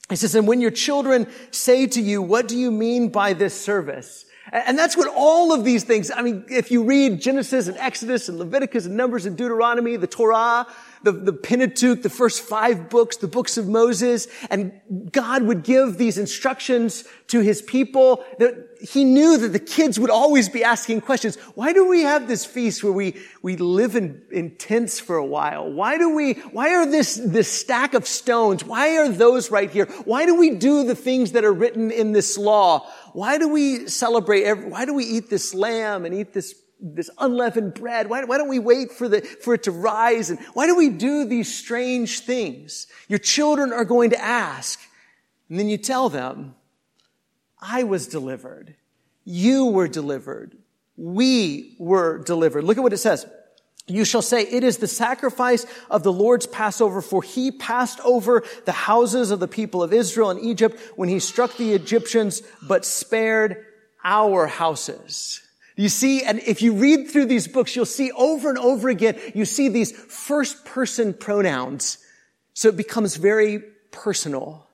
He 0.10 0.16
says, 0.16 0.34
and 0.34 0.48
when 0.48 0.62
your 0.62 0.72
children 0.72 1.28
say 1.52 1.86
to 1.86 2.02
you, 2.02 2.24
what 2.24 2.48
do 2.48 2.58
you 2.58 2.72
mean 2.72 3.10
by 3.10 3.34
this 3.34 3.54
service? 3.54 4.26
And 4.54 4.78
that's 4.78 4.96
what 4.96 5.08
all 5.08 5.52
of 5.52 5.64
these 5.64 5.84
things, 5.84 6.12
I 6.12 6.22
mean, 6.22 6.46
if 6.48 6.70
you 6.70 6.84
read 6.84 7.20
Genesis 7.20 7.68
and 7.68 7.76
Exodus 7.78 8.30
and 8.30 8.38
Leviticus 8.38 8.86
and 8.86 8.96
Numbers 8.96 9.26
and 9.26 9.36
Deuteronomy, 9.36 9.96
the 9.96 10.06
Torah, 10.06 10.68
the, 11.02 11.12
the 11.12 11.34
Pentateuch, 11.34 12.04
the 12.04 12.10
first 12.10 12.42
five 12.42 12.88
books, 12.88 13.18
the 13.18 13.28
books 13.28 13.58
of 13.58 13.68
Moses, 13.68 14.28
and 14.52 14.72
God 15.12 15.42
would 15.42 15.64
give 15.64 15.98
these 15.98 16.20
instructions 16.20 17.04
to 17.30 17.40
his 17.40 17.64
people 17.64 18.24
that 18.38 18.78
he 18.80 19.04
knew 19.04 19.38
that 19.38 19.50
the 19.50 19.60
kids 19.60 20.00
would 20.00 20.12
always 20.12 20.50
be 20.50 20.64
asking 20.64 21.02
questions. 21.02 21.36
Why 21.56 21.74
do 21.74 21.88
we 21.88 22.02
have 22.02 22.28
this 22.28 22.46
feast 22.46 22.84
where 22.84 22.94
we, 22.94 23.16
we 23.42 23.58
live 23.58 23.96
in, 23.96 24.22
in 24.32 24.56
tents 24.56 25.00
for 25.00 25.16
a 25.16 25.26
while? 25.26 25.72
Why 25.72 25.98
do 25.98 26.14
we, 26.14 26.34
why 26.34 26.76
are 26.76 26.86
this, 26.86 27.16
this 27.16 27.52
stack 27.52 27.96
of 27.96 28.06
stones? 28.06 28.64
Why 28.64 28.98
are 28.98 29.10
those 29.10 29.50
right 29.50 29.72
here? 29.72 29.88
Why 30.06 30.26
do 30.26 30.36
we 30.36 30.52
do 30.52 30.84
the 30.84 30.96
things 30.96 31.32
that 31.32 31.44
are 31.44 31.54
written 31.54 31.92
in 31.92 32.12
this 32.12 32.38
law? 32.38 32.88
Why 33.14 33.38
do 33.38 33.48
we 33.48 33.88
celebrate, 33.88 34.44
every, 34.44 34.66
why 34.66 34.86
do 34.86 34.94
we 34.94 35.06
eat 35.06 35.30
this 35.30 35.54
lamb 35.54 36.06
and 36.06 36.14
eat 36.14 36.34
this, 36.34 36.56
this 36.80 37.10
unleavened 37.18 37.76
bread? 37.76 38.10
Why, 38.10 38.24
why 38.24 38.38
don't 38.38 38.50
we 38.50 38.60
wait 38.60 38.92
for 38.92 39.08
the, 39.08 39.22
for 39.22 39.54
it 39.54 39.64
to 39.64 39.72
rise? 39.72 40.30
And 40.30 40.40
why 40.54 40.68
do 40.68 40.76
we 40.76 40.90
do 40.90 41.26
these 41.26 41.54
strange 41.54 42.22
things? 42.22 42.88
Your 43.08 43.20
children 43.20 43.72
are 43.72 43.86
going 43.86 44.10
to 44.10 44.22
ask. 44.22 44.80
And 45.50 45.60
then 45.60 45.70
you 45.70 45.78
tell 45.78 46.10
them, 46.10 46.56
I 47.62 47.84
was 47.84 48.08
delivered. 48.08 48.76
You 49.24 49.68
were 49.68 49.88
delivered. 49.88 50.58
We 50.98 51.76
were 51.80 52.18
delivered. 52.18 52.64
Look 52.64 52.78
at 52.78 52.84
what 52.84 52.94
it 52.94 52.98
says. 52.98 53.26
You 53.86 54.06
shall 54.06 54.22
say, 54.22 54.44
it 54.44 54.64
is 54.64 54.78
the 54.78 54.88
sacrifice 54.88 55.66
of 55.90 56.04
the 56.04 56.14
Lord's 56.14 56.48
Passover, 56.48 57.02
for 57.02 57.22
he 57.22 57.52
passed 57.52 58.00
over 58.02 58.44
the 58.66 58.72
houses 58.72 59.30
of 59.30 59.42
the 59.42 59.48
people 59.48 59.84
of 59.84 59.92
Israel 59.92 60.32
in 60.32 60.40
Egypt 60.40 60.80
when 60.96 61.10
he 61.10 61.20
struck 61.20 61.58
the 61.58 61.74
Egyptians, 61.74 62.42
but 62.66 62.86
spared 62.86 63.66
our 64.06 64.48
houses. 64.48 65.42
You 65.76 65.90
see, 65.90 66.24
and 66.24 66.40
if 66.40 66.62
you 66.62 66.74
read 66.74 67.10
through 67.10 67.26
these 67.26 67.48
books, 67.48 67.76
you'll 67.76 67.86
see 67.86 68.12
over 68.12 68.50
and 68.50 68.58
over 68.58 68.90
again, 68.90 69.20
you 69.34 69.44
see 69.44 69.68
these 69.68 69.92
first 69.92 70.64
person 70.66 71.14
pronouns. 71.14 71.98
So 72.54 72.70
it 72.70 72.78
becomes 72.78 73.18
very 73.18 73.64
personal. 73.92 74.68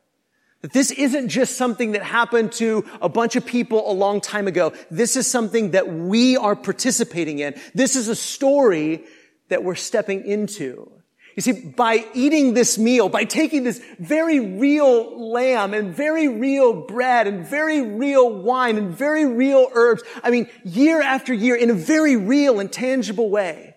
That 0.61 0.73
this 0.73 0.91
isn't 0.91 1.29
just 1.29 1.55
something 1.55 1.93
that 1.93 2.03
happened 2.03 2.51
to 2.53 2.85
a 3.01 3.07
bunch 3.07 3.37
of 3.37 3.45
people 3.45 3.89
a 3.89 3.93
long 3.93 4.19
time 4.19 4.47
ago. 4.47 4.73
This 4.91 5.15
is 5.15 5.25
something 5.25 5.71
that 5.71 5.87
we 5.91 6.35
are 6.35 6.55
participating 6.55 7.39
in. 7.39 7.55
This 7.73 7.95
is 7.95 8.09
a 8.09 8.15
story 8.15 9.05
that 9.47 9.63
we're 9.63 9.75
stepping 9.75 10.25
into. 10.25 10.91
You 11.35 11.41
see, 11.41 11.53
by 11.53 12.05
eating 12.13 12.53
this 12.53 12.77
meal, 12.77 13.07
by 13.07 13.23
taking 13.23 13.63
this 13.63 13.81
very 13.99 14.41
real 14.41 15.31
lamb 15.31 15.73
and 15.73 15.95
very 15.95 16.27
real 16.27 16.73
bread 16.73 17.27
and 17.27 17.47
very 17.47 17.81
real 17.81 18.29
wine 18.29 18.77
and 18.77 18.93
very 18.93 19.25
real 19.25 19.69
herbs, 19.73 20.03
I 20.21 20.31
mean, 20.31 20.49
year 20.65 21.01
after 21.01 21.33
year 21.33 21.55
in 21.55 21.69
a 21.69 21.73
very 21.73 22.17
real 22.17 22.59
and 22.59 22.69
tangible 22.69 23.29
way, 23.29 23.75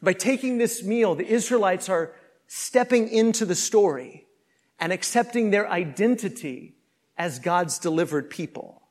by 0.00 0.14
taking 0.14 0.56
this 0.56 0.82
meal, 0.82 1.14
the 1.14 1.26
Israelites 1.26 1.90
are 1.90 2.14
stepping 2.46 3.08
into 3.08 3.44
the 3.44 3.54
story 3.54 4.25
and 4.78 4.92
accepting 4.92 5.50
their 5.50 5.68
identity 5.68 6.74
as 7.16 7.38
God's 7.38 7.78
delivered 7.78 8.30
people. 8.30 8.82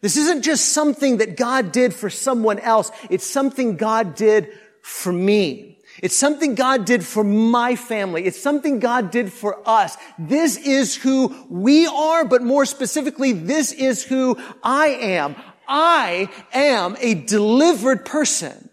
This 0.00 0.16
isn't 0.16 0.42
just 0.42 0.70
something 0.70 1.18
that 1.18 1.36
God 1.36 1.72
did 1.72 1.94
for 1.94 2.10
someone 2.10 2.58
else. 2.58 2.90
It's 3.08 3.26
something 3.26 3.76
God 3.76 4.14
did 4.14 4.48
for 4.82 5.12
me. 5.12 5.78
It's 6.02 6.16
something 6.16 6.54
God 6.54 6.84
did 6.84 7.04
for 7.04 7.22
my 7.22 7.76
family. 7.76 8.24
It's 8.24 8.40
something 8.40 8.78
God 8.78 9.10
did 9.10 9.32
for 9.32 9.60
us. 9.68 9.96
This 10.18 10.56
is 10.56 10.96
who 10.96 11.46
we 11.48 11.86
are, 11.86 12.24
but 12.24 12.42
more 12.42 12.64
specifically, 12.64 13.32
this 13.32 13.72
is 13.72 14.02
who 14.02 14.38
I 14.62 14.88
am. 14.88 15.36
I 15.68 16.28
am 16.52 16.96
a 16.98 17.14
delivered 17.14 18.04
person. 18.04 18.70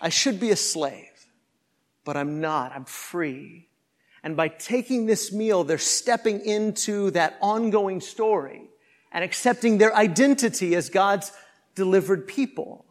I 0.00 0.08
should 0.08 0.40
be 0.40 0.50
a 0.50 0.56
slave, 0.56 1.08
but 2.04 2.16
I'm 2.16 2.40
not. 2.40 2.72
I'm 2.72 2.84
free. 2.84 3.68
And 4.22 4.36
by 4.36 4.48
taking 4.48 5.06
this 5.06 5.32
meal, 5.32 5.64
they're 5.64 5.78
stepping 5.78 6.40
into 6.40 7.10
that 7.10 7.38
ongoing 7.40 8.00
story 8.00 8.62
and 9.10 9.24
accepting 9.24 9.78
their 9.78 9.94
identity 9.94 10.74
as 10.74 10.88
God's 10.88 11.32
delivered 11.74 12.26
people. 12.26 12.84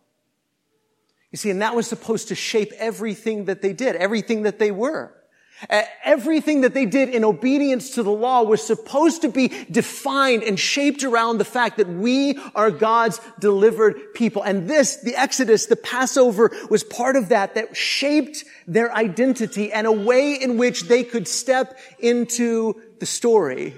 You 1.31 1.38
see, 1.38 1.50
and 1.50 1.61
that 1.61 1.75
was 1.75 1.88
supposed 1.88 2.27
to 2.27 2.35
shape 2.35 2.73
everything 2.77 3.45
that 3.45 3.61
they 3.61 3.71
did, 3.71 3.95
everything 3.95 4.43
that 4.43 4.59
they 4.59 4.71
were. 4.71 5.15
Everything 6.03 6.62
that 6.62 6.74
they 6.74 6.86
did 6.86 7.10
in 7.10 7.24
obedience 7.24 7.91
to 7.91 8.03
the 8.03 8.12
law 8.12 8.44
was 8.44 8.65
supposed 8.65 9.22
to 9.22 9.30
be 9.30 9.50
defined 9.70 10.44
and 10.44 10.60
shaped 10.60 11.03
around 11.03 11.38
the 11.38 11.46
fact 11.46 11.77
that 11.77 11.88
we 11.88 12.39
are 12.56 12.72
God's 12.72 13.20
delivered 13.39 14.13
people. 14.13 14.41
And 14.41 14.68
this, 14.70 14.98
the 14.98 15.15
Exodus, 15.15 15.68
the 15.68 15.75
Passover 15.75 16.51
was 16.70 16.84
part 16.84 17.15
of 17.15 17.30
that, 17.30 17.56
that 17.56 17.75
shaped 17.75 18.44
their 18.68 18.94
identity 18.96 19.72
and 19.72 19.86
a 19.86 19.91
way 19.91 20.34
in 20.34 20.58
which 20.58 20.84
they 20.84 21.03
could 21.03 21.27
step 21.27 21.77
into 22.00 22.82
the 23.00 23.06
story. 23.06 23.75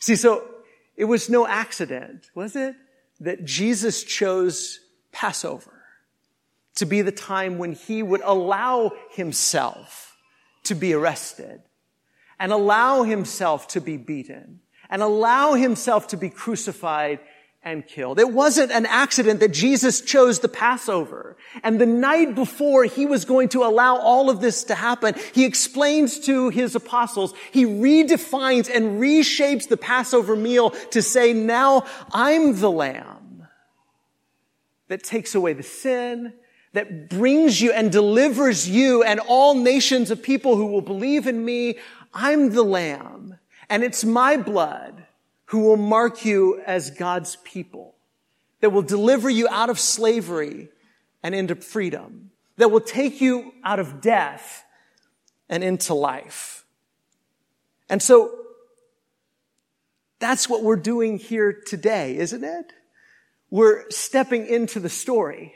See, 0.00 0.16
so 0.16 0.48
it 0.96 1.04
was 1.04 1.28
no 1.28 1.46
accident, 1.46 2.30
was 2.34 2.56
it? 2.56 2.74
That 3.20 3.44
Jesus 3.44 4.04
chose 4.04 4.80
Passover 5.12 5.72
to 6.76 6.86
be 6.86 7.02
the 7.02 7.12
time 7.12 7.58
when 7.58 7.72
he 7.72 8.02
would 8.02 8.20
allow 8.22 8.92
himself 9.12 10.15
to 10.66 10.74
be 10.74 10.92
arrested 10.92 11.62
and 12.38 12.52
allow 12.52 13.02
himself 13.02 13.68
to 13.68 13.80
be 13.80 13.96
beaten 13.96 14.60
and 14.90 15.02
allow 15.02 15.54
himself 15.54 16.08
to 16.08 16.16
be 16.16 16.30
crucified 16.30 17.18
and 17.62 17.84
killed. 17.84 18.20
It 18.20 18.32
wasn't 18.32 18.70
an 18.70 18.86
accident 18.86 19.40
that 19.40 19.52
Jesus 19.52 20.00
chose 20.00 20.38
the 20.38 20.48
Passover. 20.48 21.36
And 21.64 21.80
the 21.80 21.86
night 21.86 22.36
before 22.36 22.84
he 22.84 23.06
was 23.06 23.24
going 23.24 23.48
to 23.50 23.64
allow 23.64 23.96
all 23.96 24.30
of 24.30 24.40
this 24.40 24.62
to 24.64 24.76
happen, 24.76 25.16
he 25.34 25.44
explains 25.44 26.20
to 26.20 26.48
his 26.50 26.76
apostles, 26.76 27.34
he 27.50 27.64
redefines 27.64 28.70
and 28.72 29.00
reshapes 29.00 29.66
the 29.66 29.76
Passover 29.76 30.36
meal 30.36 30.70
to 30.92 31.02
say, 31.02 31.32
now 31.32 31.84
I'm 32.12 32.60
the 32.60 32.70
lamb 32.70 33.48
that 34.86 35.02
takes 35.02 35.34
away 35.34 35.52
the 35.52 35.64
sin 35.64 36.34
that 36.76 37.08
brings 37.08 37.60
you 37.60 37.72
and 37.72 37.90
delivers 37.90 38.68
you 38.68 39.02
and 39.02 39.18
all 39.20 39.54
nations 39.54 40.10
of 40.10 40.22
people 40.22 40.56
who 40.56 40.66
will 40.66 40.82
believe 40.82 41.26
in 41.26 41.42
me. 41.42 41.78
I'm 42.12 42.50
the 42.50 42.62
lamb 42.62 43.38
and 43.70 43.82
it's 43.82 44.04
my 44.04 44.36
blood 44.36 45.04
who 45.46 45.60
will 45.60 45.76
mark 45.76 46.24
you 46.24 46.60
as 46.66 46.90
God's 46.90 47.36
people 47.44 47.94
that 48.60 48.70
will 48.70 48.82
deliver 48.82 49.30
you 49.30 49.48
out 49.48 49.70
of 49.70 49.78
slavery 49.78 50.68
and 51.22 51.34
into 51.34 51.54
freedom, 51.54 52.30
that 52.56 52.70
will 52.70 52.80
take 52.80 53.20
you 53.20 53.52
out 53.64 53.78
of 53.78 54.00
death 54.00 54.64
and 55.48 55.64
into 55.64 55.94
life. 55.94 56.64
And 57.88 58.02
so 58.02 58.34
that's 60.18 60.48
what 60.48 60.62
we're 60.62 60.76
doing 60.76 61.18
here 61.18 61.52
today, 61.52 62.16
isn't 62.16 62.44
it? 62.44 62.72
We're 63.50 63.88
stepping 63.90 64.46
into 64.46 64.80
the 64.80 64.88
story. 64.88 65.54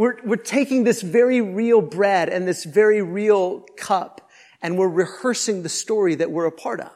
We're, 0.00 0.16
we're 0.24 0.36
taking 0.36 0.84
this 0.84 1.02
very 1.02 1.42
real 1.42 1.82
bread 1.82 2.30
and 2.30 2.48
this 2.48 2.64
very 2.64 3.02
real 3.02 3.60
cup 3.76 4.30
and 4.62 4.78
we're 4.78 4.88
rehearsing 4.88 5.62
the 5.62 5.68
story 5.68 6.14
that 6.14 6.30
we're 6.30 6.46
a 6.46 6.50
part 6.50 6.80
of. 6.80 6.90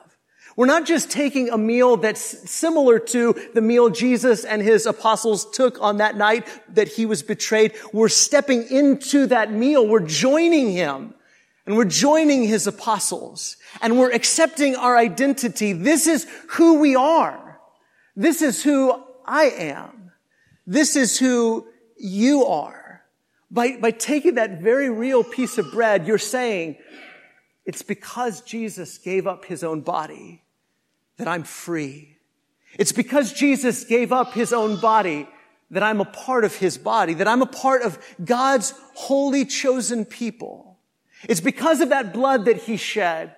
We're 0.57 0.65
not 0.65 0.87
just 0.87 1.11
taking 1.11 1.51
a 1.51 1.59
meal 1.59 1.99
that's 1.99 2.51
similar 2.51 2.99
to 2.99 3.35
the 3.53 3.61
meal 3.61 3.91
Jesus 3.91 4.47
and 4.47 4.63
his 4.63 4.87
apostles 4.87 5.51
took 5.51 5.83
on 5.83 5.99
that 5.99 6.17
night 6.17 6.49
that 6.75 6.89
he 6.89 7.05
was 7.05 7.23
betrayed. 7.23 7.75
We're 7.93 8.09
stepping 8.09 8.67
into 8.71 9.27
that 9.27 9.53
meal. 9.53 9.87
We're 9.87 10.07
joining 10.07 10.73
him 10.73 11.13
and 11.67 11.77
we're 11.77 11.85
joining 11.85 12.45
his 12.45 12.67
apostles 12.67 13.59
and 13.83 13.99
we're 13.99 14.13
accepting 14.13 14.77
our 14.77 14.97
identity. 14.97 15.75
This 15.75 16.07
is 16.07 16.27
who 16.53 16.81
we 16.81 16.97
are. 16.97 17.61
This 18.17 18.41
is 18.41 18.63
who 18.63 18.99
I 19.27 19.51
am. 19.51 20.11
This 20.67 20.97
is 20.97 21.19
who 21.19 21.67
you 21.99 22.47
are. 22.47 22.84
By, 23.55 23.77
by 23.77 23.93
taking 23.93 24.35
that 24.35 24.61
very 24.61 24.91
real 24.91 25.23
piece 25.23 25.59
of 25.59 25.71
bread, 25.71 26.09
you're 26.09 26.19
saying, 26.19 26.77
it's 27.65 27.83
because 27.83 28.41
Jesus 28.41 28.99
gave 28.99 29.29
up 29.29 29.45
his 29.45 29.63
own 29.63 29.81
body 29.81 30.43
that 31.19 31.29
I'm 31.29 31.45
free. 31.45 32.17
It's 32.77 32.91
because 32.91 33.33
Jesus 33.33 33.85
gave 33.85 34.13
up 34.13 34.33
his 34.33 34.53
own 34.53 34.81
body 34.81 35.29
that 35.71 35.85
I'm 35.85 36.01
a 36.01 36.05
part 36.05 36.45
of 36.45 36.57
his 36.57 36.77
body, 36.77 37.15
that 37.15 37.29
I'm 37.29 37.43
a 37.43 37.47
part 37.47 37.83
of 37.83 37.97
God's 38.25 38.75
holy 38.95 39.45
chosen 39.45 40.05
people. 40.05 40.77
It's 41.29 41.41
because 41.41 41.81
of 41.81 41.91
that 41.91 42.13
blood 42.13 42.47
that 42.47 42.57
he 42.57 42.77
shed 42.77 43.37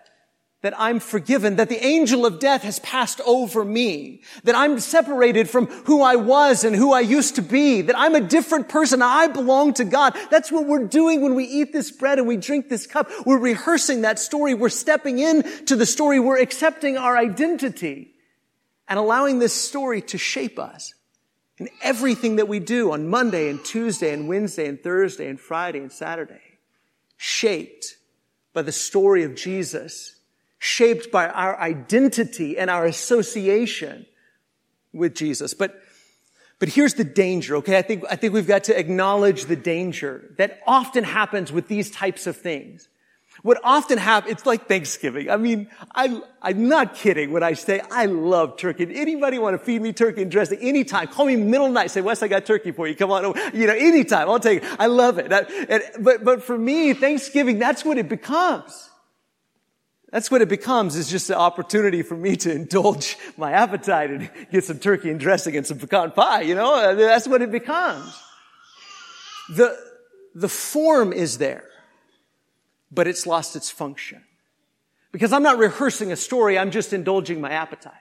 that 0.62 0.75
I'm 0.78 1.00
forgiven, 1.00 1.56
that 1.56 1.68
the 1.68 1.84
angel 1.84 2.25
of 2.25 2.40
death 2.40 2.62
has 2.62 2.78
passed 2.78 3.20
over 3.26 3.64
me, 3.64 4.22
that 4.44 4.54
I'm 4.54 4.80
separated 4.80 5.50
from 5.50 5.66
who 5.66 6.02
I 6.02 6.16
was 6.16 6.64
and 6.64 6.75
who 6.75 6.92
I 6.92 7.00
used 7.00 7.36
to 7.36 7.42
be, 7.42 7.82
that 7.82 7.98
I'm 7.98 8.14
a 8.14 8.20
different 8.20 8.68
person. 8.68 9.02
I 9.02 9.26
belong 9.28 9.75
to 9.75 9.84
God. 9.84 10.16
That's 10.30 10.50
what 10.50 10.66
we're 10.66 10.86
doing 10.86 11.20
when 11.20 11.34
we 11.34 11.44
eat 11.44 11.72
this 11.72 11.90
bread 11.90 12.18
and 12.18 12.26
we 12.26 12.38
drink 12.38 12.68
this 12.68 12.86
cup. 12.86 13.10
We're 13.26 13.38
rehearsing 13.38 14.00
that 14.02 14.18
story. 14.18 14.54
We're 14.54 14.70
stepping 14.70 15.18
into 15.18 15.76
the 15.76 15.86
story. 15.86 16.18
We're 16.20 16.40
accepting 16.40 16.96
our 16.96 17.16
identity 17.16 18.14
and 18.88 18.98
allowing 18.98 19.38
this 19.38 19.52
story 19.52 20.00
to 20.02 20.18
shape 20.18 20.58
us 20.58 20.94
in 21.58 21.68
everything 21.82 22.36
that 22.36 22.48
we 22.48 22.60
do 22.60 22.92
on 22.92 23.08
Monday 23.08 23.50
and 23.50 23.62
Tuesday 23.64 24.12
and 24.12 24.28
Wednesday 24.28 24.66
and 24.66 24.82
Thursday 24.82 25.28
and 25.28 25.38
Friday 25.38 25.80
and 25.80 25.92
Saturday, 25.92 26.58
shaped 27.16 27.96
by 28.52 28.62
the 28.62 28.72
story 28.72 29.22
of 29.22 29.34
Jesus 29.34 30.15
shaped 30.66 31.12
by 31.12 31.28
our 31.28 31.58
identity 31.61 32.58
and 32.58 32.68
our 32.68 32.87
association 32.87 34.04
with 34.92 35.14
Jesus. 35.14 35.54
But, 35.54 35.80
but 36.58 36.68
here's 36.68 36.94
the 36.94 37.04
danger, 37.04 37.56
okay? 37.56 37.78
I 37.78 37.82
think, 37.82 38.04
I 38.11 38.16
think 38.16 38.35
we've 38.35 38.49
got 38.49 38.64
to 38.64 38.78
acknowledge 38.78 39.44
the 39.44 39.54
danger 39.54 40.35
that 40.38 40.61
often 40.66 41.04
happens 41.04 41.52
with 41.52 41.68
these 41.68 41.90
types 41.90 42.26
of 42.26 42.37
things. 42.37 42.88
What 43.42 43.61
often 43.62 43.99
happens, 43.99 44.32
it's 44.32 44.46
like 44.46 44.66
Thanksgiving. 44.66 45.30
I 45.30 45.37
mean, 45.37 45.68
I, 45.94 46.20
I'm 46.42 46.68
not 46.68 46.94
kidding 46.94 47.30
when 47.30 47.44
I 47.44 47.52
say 47.52 47.80
I 47.90 48.06
love 48.06 48.56
turkey. 48.56 48.88
Anybody 48.92 49.38
want 49.38 49.54
to 49.54 49.64
feed 49.64 49.82
me 49.82 49.92
turkey 49.92 50.23
and 50.23 50.30
dressing? 50.30 50.58
Anytime. 50.58 51.06
Call 51.08 51.26
me 51.26 51.37
middle 51.37 51.68
night. 51.68 51.92
Say, 51.92 52.00
Wes, 52.00 52.23
I 52.23 52.28
got 52.28 52.44
turkey 52.46 52.73
for 52.73 52.88
you. 52.88 52.96
Come 52.96 53.12
on 53.12 53.25
over. 53.26 53.38
You 53.54 53.66
know, 53.66 53.75
anytime. 53.75 54.28
I'll 54.28 54.40
take 54.40 54.64
it. 54.64 54.76
I 54.80 54.87
love 54.87 55.18
it. 55.18 55.30
and, 55.30 55.82
but, 56.02 56.25
but 56.25 56.42
for 56.42 56.58
me, 56.58 56.94
Thanksgiving, 56.94 57.58
that's 57.58 57.85
what 57.85 57.99
it 57.99 58.08
becomes. 58.08 58.90
That's 60.16 60.30
what 60.30 60.40
it 60.40 60.49
becomes 60.49 60.96
is 60.96 61.11
just 61.11 61.28
an 61.28 61.37
opportunity 61.37 62.00
for 62.00 62.16
me 62.16 62.37
to 62.37 62.50
indulge 62.50 63.18
my 63.37 63.52
appetite 63.52 64.11
and 64.11 64.30
get 64.50 64.64
some 64.64 64.78
turkey 64.78 65.11
and 65.11 65.20
dressing 65.20 65.54
and 65.58 65.66
some 65.66 65.78
pecan 65.78 66.12
pie, 66.12 66.40
you 66.40 66.54
know? 66.54 66.96
That's 66.96 67.28
what 67.28 67.42
it 67.42 67.52
becomes. 67.52 68.18
The, 69.50 69.78
the 70.35 70.49
form 70.49 71.12
is 71.12 71.37
there. 71.37 71.64
but 72.90 73.06
it's 73.06 73.26
lost 73.26 73.56
its 73.56 73.70
function. 73.70 74.23
Because 75.12 75.35
I'm 75.35 75.42
not 75.42 75.58
rehearsing 75.58 76.12
a 76.12 76.16
story, 76.16 76.58
I'm 76.58 76.70
just 76.70 76.94
indulging 76.94 77.42
my 77.42 77.50
appetite. 77.50 77.92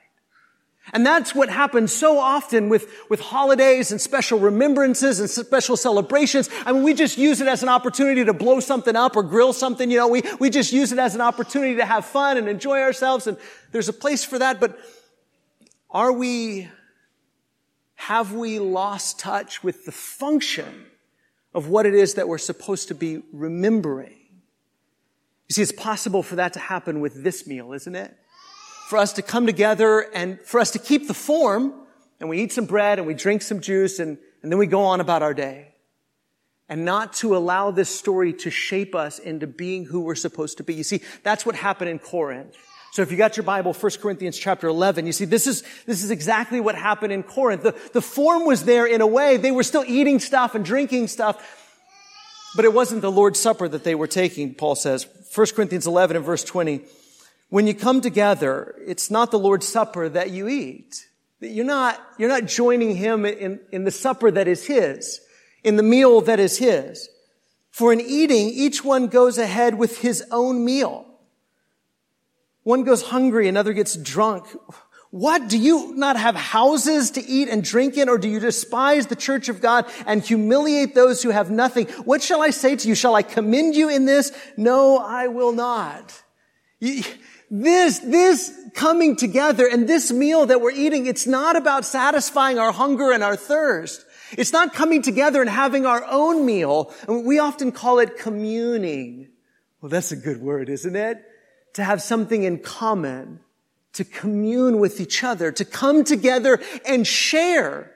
And 0.93 1.05
that's 1.05 1.33
what 1.33 1.49
happens 1.49 1.91
so 1.91 2.19
often 2.19 2.69
with, 2.69 2.91
with 3.09 3.19
holidays 3.19 3.91
and 3.91 3.99
special 3.99 4.37
remembrances 4.37 5.19
and 5.19 5.29
special 5.29 5.77
celebrations. 5.77 6.49
I 6.65 6.73
mean, 6.73 6.83
we 6.83 6.93
just 6.93 7.17
use 7.17 7.41
it 7.41 7.47
as 7.47 7.63
an 7.63 7.69
opportunity 7.69 8.23
to 8.23 8.33
blow 8.33 8.59
something 8.59 8.95
up 8.95 9.15
or 9.15 9.23
grill 9.23 9.51
something. 9.51 9.89
You 9.89 9.97
know, 9.97 10.07
we, 10.07 10.21
we 10.39 10.49
just 10.51 10.71
use 10.71 10.91
it 10.91 10.99
as 10.99 11.15
an 11.15 11.21
opportunity 11.21 11.77
to 11.77 11.85
have 11.85 12.05
fun 12.05 12.37
and 12.37 12.47
enjoy 12.47 12.81
ourselves. 12.81 13.25
And 13.25 13.37
there's 13.71 13.89
a 13.89 13.93
place 13.93 14.23
for 14.23 14.37
that. 14.37 14.59
But 14.59 14.77
are 15.89 16.11
we, 16.11 16.69
have 17.95 18.33
we 18.33 18.59
lost 18.59 19.19
touch 19.19 19.63
with 19.63 19.85
the 19.85 19.91
function 19.91 20.85
of 21.53 21.67
what 21.67 21.87
it 21.87 21.95
is 21.95 22.13
that 22.13 22.27
we're 22.27 22.37
supposed 22.37 22.89
to 22.89 22.95
be 22.95 23.23
remembering? 23.33 24.13
You 25.47 25.53
see, 25.53 25.61
it's 25.63 25.71
possible 25.71 26.21
for 26.21 26.35
that 26.35 26.53
to 26.53 26.59
happen 26.59 27.01
with 27.01 27.23
this 27.23 27.47
meal, 27.47 27.73
isn't 27.73 27.95
it? 27.95 28.15
For 28.89 28.97
us 28.97 29.13
to 29.13 29.21
come 29.21 29.47
together 29.47 30.01
and 30.13 30.39
for 30.41 30.59
us 30.59 30.71
to 30.71 30.79
keep 30.79 31.07
the 31.07 31.13
form 31.13 31.73
and 32.19 32.29
we 32.29 32.41
eat 32.41 32.51
some 32.51 32.65
bread 32.65 32.99
and 32.99 33.07
we 33.07 33.13
drink 33.13 33.41
some 33.41 33.59
juice 33.59 33.99
and, 33.99 34.17
and 34.43 34.51
then 34.51 34.59
we 34.59 34.67
go 34.67 34.83
on 34.83 35.01
about 35.01 35.23
our 35.23 35.33
day. 35.33 35.73
And 36.69 36.85
not 36.85 37.13
to 37.13 37.35
allow 37.35 37.71
this 37.71 37.89
story 37.89 38.33
to 38.33 38.49
shape 38.49 38.95
us 38.95 39.19
into 39.19 39.47
being 39.47 39.85
who 39.85 40.01
we're 40.01 40.15
supposed 40.15 40.57
to 40.57 40.63
be. 40.63 40.73
You 40.73 40.83
see, 40.83 41.01
that's 41.23 41.45
what 41.45 41.55
happened 41.55 41.89
in 41.89 41.99
Corinth. 41.99 42.55
So 42.91 43.01
if 43.01 43.11
you 43.11 43.17
got 43.17 43.37
your 43.37 43.43
Bible, 43.43 43.73
1 43.73 43.91
Corinthians 44.01 44.37
chapter 44.37 44.67
11, 44.67 45.05
you 45.05 45.11
see, 45.11 45.25
this 45.25 45.47
is, 45.47 45.63
this 45.85 46.03
is 46.03 46.11
exactly 46.11 46.59
what 46.59 46.75
happened 46.75 47.11
in 47.11 47.23
Corinth. 47.23 47.63
The, 47.63 47.75
the 47.93 48.01
form 48.01 48.45
was 48.45 48.65
there 48.65 48.85
in 48.85 49.01
a 49.01 49.07
way. 49.07 49.37
They 49.37 49.51
were 49.51 49.63
still 49.63 49.83
eating 49.85 50.19
stuff 50.19 50.55
and 50.55 50.63
drinking 50.63 51.07
stuff, 51.07 51.43
but 52.55 52.65
it 52.65 52.73
wasn't 52.73 53.01
the 53.01 53.11
Lord's 53.11 53.39
Supper 53.39 53.67
that 53.67 53.83
they 53.83 53.95
were 53.95 54.07
taking, 54.07 54.55
Paul 54.55 54.75
says. 54.75 55.07
1 55.33 55.47
Corinthians 55.55 55.87
11 55.87 56.15
and 56.15 56.25
verse 56.25 56.43
20. 56.43 56.81
When 57.55 57.67
you 57.67 57.73
come 57.73 58.01
together, 58.01 58.75
it's 58.85 59.09
not 59.09 59.31
the 59.31 59.39
Lord's 59.39 59.65
Supper 59.65 60.09
that 60.09 60.29
you 60.29 60.49
eat. 60.49 61.07
You're 61.39 61.63
not, 61.63 61.97
you're 62.17 62.27
not 62.27 62.47
joining 62.47 62.97
Him 62.97 63.25
in, 63.25 63.61
in 63.71 63.85
the 63.85 63.91
supper 63.91 64.29
that 64.29 64.49
is 64.49 64.65
His, 64.65 65.21
in 65.63 65.77
the 65.77 65.81
meal 65.81 66.19
that 66.19 66.37
is 66.37 66.57
His. 66.57 67.07
For 67.71 67.93
in 67.93 68.01
eating, 68.01 68.49
each 68.49 68.83
one 68.83 69.07
goes 69.07 69.37
ahead 69.37 69.75
with 69.75 69.99
his 69.99 70.21
own 70.31 70.65
meal. 70.65 71.05
One 72.63 72.83
goes 72.83 73.03
hungry, 73.03 73.47
another 73.47 73.71
gets 73.71 73.95
drunk. 73.95 74.47
What? 75.11 75.47
Do 75.47 75.57
you 75.57 75.93
not 75.95 76.17
have 76.17 76.35
houses 76.35 77.11
to 77.11 77.25
eat 77.25 77.47
and 77.47 77.63
drink 77.63 77.95
in, 77.95 78.09
or 78.09 78.17
do 78.17 78.27
you 78.27 78.41
despise 78.41 79.07
the 79.07 79.15
church 79.15 79.47
of 79.47 79.61
God 79.61 79.89
and 80.05 80.21
humiliate 80.21 80.93
those 80.93 81.23
who 81.23 81.29
have 81.29 81.49
nothing? 81.49 81.87
What 82.03 82.21
shall 82.21 82.41
I 82.41 82.49
say 82.49 82.75
to 82.75 82.87
you? 82.89 82.95
Shall 82.95 83.15
I 83.15 83.21
commend 83.21 83.75
you 83.75 83.87
in 83.87 84.03
this? 84.03 84.33
No, 84.57 84.97
I 84.97 85.27
will 85.27 85.53
not. 85.53 86.21
This, 87.49 87.99
this 87.99 88.51
coming 88.73 89.15
together 89.15 89.67
and 89.67 89.87
this 89.87 90.11
meal 90.11 90.45
that 90.47 90.61
we're 90.61 90.71
eating, 90.71 91.05
it's 91.05 91.27
not 91.27 91.55
about 91.55 91.85
satisfying 91.85 92.59
our 92.59 92.71
hunger 92.71 93.11
and 93.11 93.23
our 93.23 93.35
thirst. 93.35 94.05
It's 94.31 94.51
not 94.51 94.73
coming 94.73 95.01
together 95.01 95.41
and 95.41 95.49
having 95.49 95.85
our 95.85 96.03
own 96.09 96.45
meal. 96.45 96.93
We 97.07 97.39
often 97.39 97.71
call 97.71 97.99
it 97.99 98.17
communing. 98.17 99.29
Well, 99.81 99.89
that's 99.89 100.11
a 100.11 100.15
good 100.15 100.41
word, 100.41 100.69
isn't 100.69 100.95
it? 100.95 101.23
To 101.75 101.83
have 101.83 102.01
something 102.01 102.43
in 102.43 102.59
common 102.59 103.39
to 103.95 104.03
commune 104.03 104.79
with 104.79 104.99
each 104.99 105.23
other, 105.23 105.51
to 105.53 105.63
come 105.63 106.03
together 106.03 106.61
and 106.85 107.07
share 107.07 107.91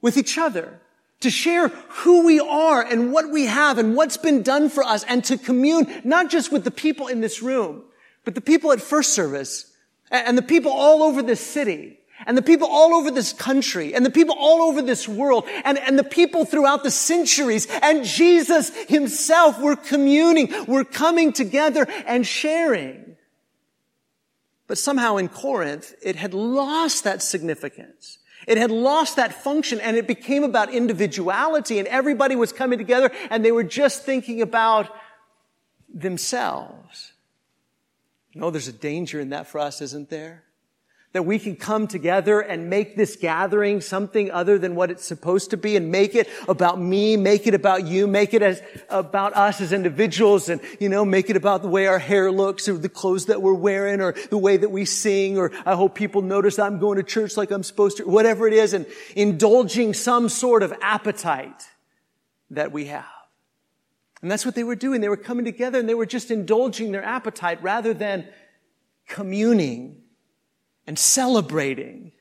with 0.00 0.16
each 0.16 0.38
other, 0.38 0.80
to 1.20 1.30
share 1.30 1.68
who 1.68 2.24
we 2.24 2.38
are 2.38 2.82
and 2.82 3.12
what 3.12 3.30
we 3.30 3.46
have 3.46 3.76
and 3.76 3.96
what's 3.96 4.16
been 4.16 4.42
done 4.42 4.68
for 4.68 4.84
us 4.84 5.04
and 5.04 5.24
to 5.24 5.36
commune 5.36 6.02
not 6.04 6.30
just 6.30 6.52
with 6.52 6.62
the 6.64 6.70
people 6.70 7.08
in 7.08 7.20
this 7.20 7.42
room, 7.42 7.82
but 8.24 8.34
the 8.34 8.40
people 8.40 8.72
at 8.72 8.80
first 8.80 9.12
service 9.12 9.72
and 10.10 10.36
the 10.36 10.42
people 10.42 10.72
all 10.72 11.02
over 11.02 11.22
this 11.22 11.40
city 11.40 11.98
and 12.26 12.36
the 12.36 12.42
people 12.42 12.68
all 12.68 12.94
over 12.94 13.10
this 13.10 13.32
country 13.32 13.94
and 13.94 14.04
the 14.04 14.10
people 14.10 14.34
all 14.38 14.62
over 14.62 14.82
this 14.82 15.08
world 15.08 15.44
and, 15.64 15.78
and 15.78 15.98
the 15.98 16.04
people 16.04 16.44
throughout 16.44 16.82
the 16.82 16.90
centuries 16.90 17.66
and 17.82 18.04
Jesus 18.04 18.74
himself 18.88 19.58
were 19.60 19.76
communing, 19.76 20.52
were 20.66 20.84
coming 20.84 21.32
together 21.32 21.86
and 22.06 22.26
sharing. 22.26 23.16
But 24.66 24.78
somehow 24.78 25.16
in 25.16 25.28
Corinth, 25.28 25.94
it 26.02 26.16
had 26.16 26.34
lost 26.34 27.04
that 27.04 27.22
significance. 27.22 28.18
It 28.46 28.58
had 28.58 28.70
lost 28.70 29.16
that 29.16 29.34
function 29.34 29.80
and 29.80 29.96
it 29.96 30.06
became 30.06 30.44
about 30.44 30.72
individuality 30.72 31.78
and 31.78 31.88
everybody 31.88 32.36
was 32.36 32.52
coming 32.52 32.78
together 32.78 33.10
and 33.30 33.44
they 33.44 33.52
were 33.52 33.64
just 33.64 34.04
thinking 34.04 34.42
about 34.42 34.88
themselves. 35.92 37.12
Know, 38.34 38.50
there's 38.50 38.68
a 38.68 38.72
danger 38.72 39.20
in 39.20 39.30
that 39.30 39.48
for 39.48 39.58
us, 39.58 39.80
isn't 39.80 40.08
there? 40.08 40.44
that 41.12 41.24
we 41.24 41.40
can 41.40 41.56
come 41.56 41.88
together 41.88 42.40
and 42.40 42.70
make 42.70 42.94
this 42.96 43.16
gathering 43.16 43.80
something 43.80 44.30
other 44.30 44.58
than 44.58 44.76
what 44.76 44.92
it's 44.92 45.04
supposed 45.04 45.50
to 45.50 45.56
be 45.56 45.74
and 45.74 45.90
make 45.90 46.14
it 46.14 46.28
about 46.48 46.80
me, 46.80 47.16
make 47.16 47.48
it 47.48 47.54
about 47.54 47.84
you, 47.84 48.06
make 48.06 48.32
it 48.32 48.42
as 48.42 48.62
about 48.88 49.34
us 49.34 49.60
as 49.60 49.72
individuals 49.72 50.48
and, 50.48 50.60
you 50.78 50.88
know, 50.88 51.04
make 51.04 51.28
it 51.28 51.36
about 51.36 51.62
the 51.62 51.68
way 51.68 51.86
our 51.86 51.98
hair 51.98 52.30
looks 52.30 52.68
or 52.68 52.78
the 52.78 52.88
clothes 52.88 53.26
that 53.26 53.42
we're 53.42 53.52
wearing 53.52 54.00
or 54.00 54.12
the 54.30 54.38
way 54.38 54.56
that 54.56 54.70
we 54.70 54.84
sing 54.84 55.36
or 55.36 55.50
I 55.66 55.74
hope 55.74 55.96
people 55.96 56.22
notice 56.22 56.60
I'm 56.60 56.78
going 56.78 56.96
to 56.96 57.02
church 57.02 57.36
like 57.36 57.50
I'm 57.50 57.64
supposed 57.64 57.96
to, 57.96 58.04
whatever 58.04 58.46
it 58.46 58.54
is 58.54 58.72
and 58.72 58.86
indulging 59.16 59.94
some 59.94 60.28
sort 60.28 60.62
of 60.62 60.72
appetite 60.80 61.64
that 62.50 62.70
we 62.70 62.86
have. 62.86 63.04
And 64.22 64.30
that's 64.30 64.44
what 64.44 64.54
they 64.54 64.64
were 64.64 64.76
doing. 64.76 65.00
They 65.00 65.08
were 65.08 65.16
coming 65.16 65.44
together 65.44 65.78
and 65.78 65.88
they 65.88 65.94
were 65.94 66.06
just 66.06 66.30
indulging 66.30 66.92
their 66.92 67.04
appetite 67.04 67.62
rather 67.62 67.94
than 67.94 68.26
communing 69.08 70.02
and 70.86 70.98
celebrating 70.98 72.12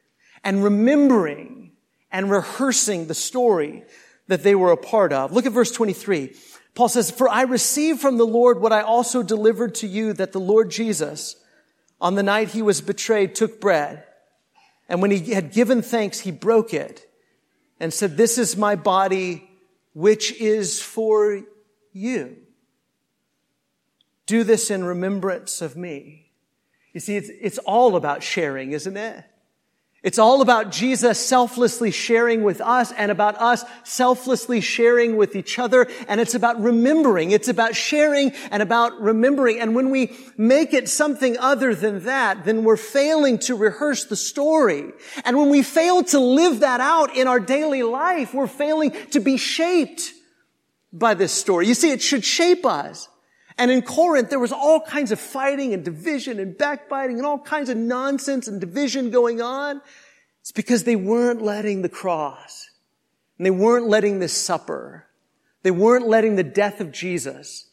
and 0.44 0.64
remembering 0.64 1.72
and 2.12 2.32
rehearsing 2.32 3.08
the 3.08 3.14
story 3.14 3.84
that 4.28 4.44
they 4.44 4.56
were 4.56 4.72
a 4.72 4.78
part 4.78 5.12
of. 5.12 5.32
Look 5.32 5.46
at 5.46 5.52
verse 5.52 5.72
23. 5.72 6.36
Paul 6.76 6.88
says, 6.90 7.12
For 7.12 7.28
I 7.28 7.42
received 7.42 8.00
from 8.00 8.18
the 8.18 8.26
Lord 8.26 8.62
what 8.62 8.72
I 8.72 8.82
also 8.82 9.24
delivered 9.24 9.76
to 9.76 9.88
you 9.88 10.14
that 10.14 10.32
the 10.32 10.40
Lord 10.40 10.72
Jesus, 10.72 11.36
on 12.00 12.16
the 12.16 12.24
night 12.24 12.50
he 12.50 12.62
was 12.62 12.80
betrayed, 12.80 13.36
took 13.36 13.60
bread. 13.60 14.04
And 14.88 15.02
when 15.02 15.12
he 15.12 15.34
had 15.34 15.52
given 15.52 15.82
thanks, 15.82 16.22
he 16.22 16.32
broke 16.32 16.74
it 16.74 17.06
and 17.80 17.94
said, 17.94 18.18
This 18.18 18.38
is 18.38 18.56
my 18.56 18.76
body, 18.76 19.50
which 19.94 20.32
is 20.40 20.82
for 20.82 21.44
you. 21.94 22.38
Do 24.26 24.44
this 24.44 24.70
in 24.70 24.84
remembrance 24.84 25.62
of 25.62 25.76
me. 25.76 26.32
You 26.94 27.00
see, 27.00 27.18
it's, 27.18 27.30
it's 27.42 27.58
all 27.60 27.96
about 27.96 28.24
sharing, 28.24 28.72
isn't 28.74 28.98
it? 28.98 29.26
It's 30.02 30.18
all 30.18 30.42
about 30.42 30.72
Jesus 30.72 31.20
selflessly 31.20 31.92
sharing 31.92 32.44
with 32.44 32.62
us 32.62 32.94
and 32.94 33.12
about 33.12 33.36
us 33.42 33.66
selflessly 33.84 34.62
sharing 34.62 35.18
with 35.18 35.36
each 35.36 35.60
other. 35.60 35.88
And 36.08 36.22
it's 36.22 36.36
about 36.36 36.62
remembering. 36.62 37.32
It's 37.32 37.50
about 37.50 37.76
sharing 37.76 38.32
and 38.50 38.64
about 38.64 39.02
remembering. 39.02 39.60
And 39.60 39.76
when 39.76 39.90
we 39.90 40.16
make 40.38 40.74
it 40.74 40.88
something 40.88 41.38
other 41.38 41.76
than 41.76 42.06
that, 42.06 42.46
then 42.46 42.64
we're 42.64 42.78
failing 42.78 43.40
to 43.40 43.56
rehearse 43.56 44.06
the 44.06 44.16
story. 44.16 44.94
And 45.26 45.38
when 45.38 45.50
we 45.50 45.64
fail 45.64 46.04
to 46.06 46.20
live 46.20 46.62
that 46.62 46.80
out 46.80 47.18
in 47.18 47.28
our 47.28 47.42
daily 47.42 47.84
life, 47.84 48.34
we're 48.34 48.48
failing 48.48 48.92
to 49.12 49.20
be 49.20 49.36
shaped 49.36 50.14
by 50.92 51.14
this 51.14 51.32
story. 51.32 51.68
You 51.68 51.74
see, 51.74 51.92
it 51.92 52.02
should 52.02 52.24
shape 52.24 52.66
us. 52.66 53.10
And 53.58 53.70
in 53.72 53.82
Corinth, 53.82 54.30
there 54.30 54.40
was 54.40 54.54
all 54.54 54.80
kinds 54.80 55.12
of 55.12 55.20
fighting 55.20 55.74
and 55.74 55.84
division 55.84 56.40
and 56.40 56.58
backbiting 56.58 57.18
and 57.18 57.26
all 57.26 57.40
kinds 57.40 57.70
of 57.70 57.78
nonsense 57.78 58.48
and 58.48 58.60
division 58.62 59.12
going 59.12 59.42
on. 59.42 59.82
It's 60.42 60.54
because 60.54 60.86
they 60.86 60.96
weren't 60.96 61.42
letting 61.42 61.82
the 61.82 61.90
cross 61.90 62.70
and 63.38 63.46
they 63.46 63.52
weren't 63.52 63.88
letting 63.88 64.20
this 64.20 64.34
supper. 64.34 65.06
They 65.64 65.72
weren't 65.72 66.08
letting 66.08 66.38
the 66.38 66.44
death 66.44 66.80
of 66.80 66.92
Jesus 66.92 67.68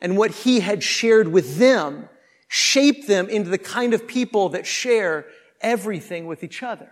and 0.00 0.16
what 0.16 0.30
he 0.30 0.60
had 0.60 0.82
shared 0.82 1.28
with 1.28 1.56
them 1.56 2.08
shape 2.48 3.06
them 3.06 3.28
into 3.28 3.48
the 3.48 3.58
kind 3.58 3.94
of 3.94 4.06
people 4.06 4.50
that 4.50 4.66
share 4.66 5.24
everything 5.60 6.26
with 6.26 6.42
each 6.42 6.62
other. 6.62 6.90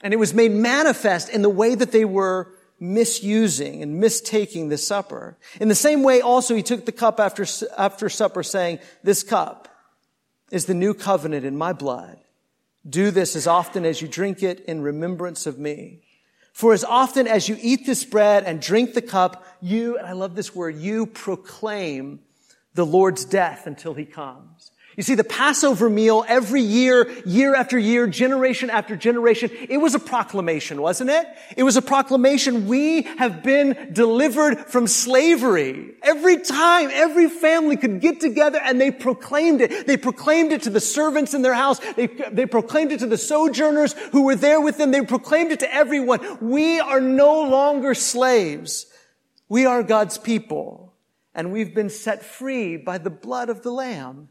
And 0.00 0.12
it 0.12 0.16
was 0.16 0.34
made 0.34 0.52
manifest 0.52 1.28
in 1.28 1.42
the 1.42 1.48
way 1.48 1.74
that 1.74 1.92
they 1.92 2.04
were 2.04 2.53
misusing 2.80 3.82
and 3.82 4.00
mistaking 4.00 4.68
the 4.68 4.78
supper. 4.78 5.36
In 5.60 5.68
the 5.68 5.74
same 5.74 6.02
way, 6.02 6.20
also, 6.20 6.54
he 6.54 6.62
took 6.62 6.84
the 6.84 6.92
cup 6.92 7.20
after, 7.20 7.46
after 7.76 8.08
supper 8.08 8.42
saying, 8.42 8.78
this 9.02 9.22
cup 9.22 9.68
is 10.50 10.66
the 10.66 10.74
new 10.74 10.94
covenant 10.94 11.44
in 11.44 11.56
my 11.56 11.72
blood. 11.72 12.18
Do 12.88 13.10
this 13.10 13.34
as 13.34 13.46
often 13.46 13.86
as 13.86 14.02
you 14.02 14.08
drink 14.08 14.42
it 14.42 14.60
in 14.66 14.82
remembrance 14.82 15.46
of 15.46 15.58
me. 15.58 16.02
For 16.52 16.72
as 16.72 16.84
often 16.84 17.26
as 17.26 17.48
you 17.48 17.56
eat 17.60 17.86
this 17.86 18.04
bread 18.04 18.44
and 18.44 18.60
drink 18.60 18.94
the 18.94 19.02
cup, 19.02 19.44
you, 19.60 19.98
and 19.98 20.06
I 20.06 20.12
love 20.12 20.36
this 20.36 20.54
word, 20.54 20.76
you 20.76 21.06
proclaim 21.06 22.20
the 22.74 22.86
Lord's 22.86 23.24
death 23.24 23.66
until 23.66 23.94
he 23.94 24.04
comes. 24.04 24.70
You 24.96 25.02
see, 25.02 25.16
the 25.16 25.24
Passover 25.24 25.90
meal 25.90 26.24
every 26.28 26.60
year, 26.60 27.10
year 27.26 27.54
after 27.54 27.76
year, 27.76 28.06
generation 28.06 28.70
after 28.70 28.94
generation, 28.96 29.50
it 29.68 29.78
was 29.78 29.94
a 29.94 29.98
proclamation, 29.98 30.80
wasn't 30.80 31.10
it? 31.10 31.26
It 31.56 31.64
was 31.64 31.76
a 31.76 31.82
proclamation. 31.82 32.68
We 32.68 33.02
have 33.02 33.42
been 33.42 33.90
delivered 33.92 34.66
from 34.66 34.86
slavery. 34.86 35.94
Every 36.02 36.38
time, 36.38 36.90
every 36.92 37.28
family 37.28 37.76
could 37.76 38.00
get 38.00 38.20
together 38.20 38.60
and 38.62 38.80
they 38.80 38.92
proclaimed 38.92 39.60
it. 39.60 39.86
They 39.86 39.96
proclaimed 39.96 40.52
it 40.52 40.62
to 40.62 40.70
the 40.70 40.80
servants 40.80 41.34
in 41.34 41.42
their 41.42 41.54
house. 41.54 41.80
They, 41.94 42.06
they 42.06 42.46
proclaimed 42.46 42.92
it 42.92 43.00
to 43.00 43.06
the 43.06 43.18
sojourners 43.18 43.94
who 44.12 44.24
were 44.24 44.36
there 44.36 44.60
with 44.60 44.78
them. 44.78 44.92
They 44.92 45.02
proclaimed 45.02 45.50
it 45.50 45.60
to 45.60 45.74
everyone. 45.74 46.38
We 46.40 46.78
are 46.78 47.00
no 47.00 47.42
longer 47.42 47.94
slaves. 47.94 48.86
We 49.48 49.66
are 49.66 49.82
God's 49.82 50.18
people 50.18 50.94
and 51.34 51.52
we've 51.52 51.74
been 51.74 51.90
set 51.90 52.24
free 52.24 52.76
by 52.76 52.98
the 52.98 53.10
blood 53.10 53.48
of 53.48 53.62
the 53.62 53.72
Lamb. 53.72 54.28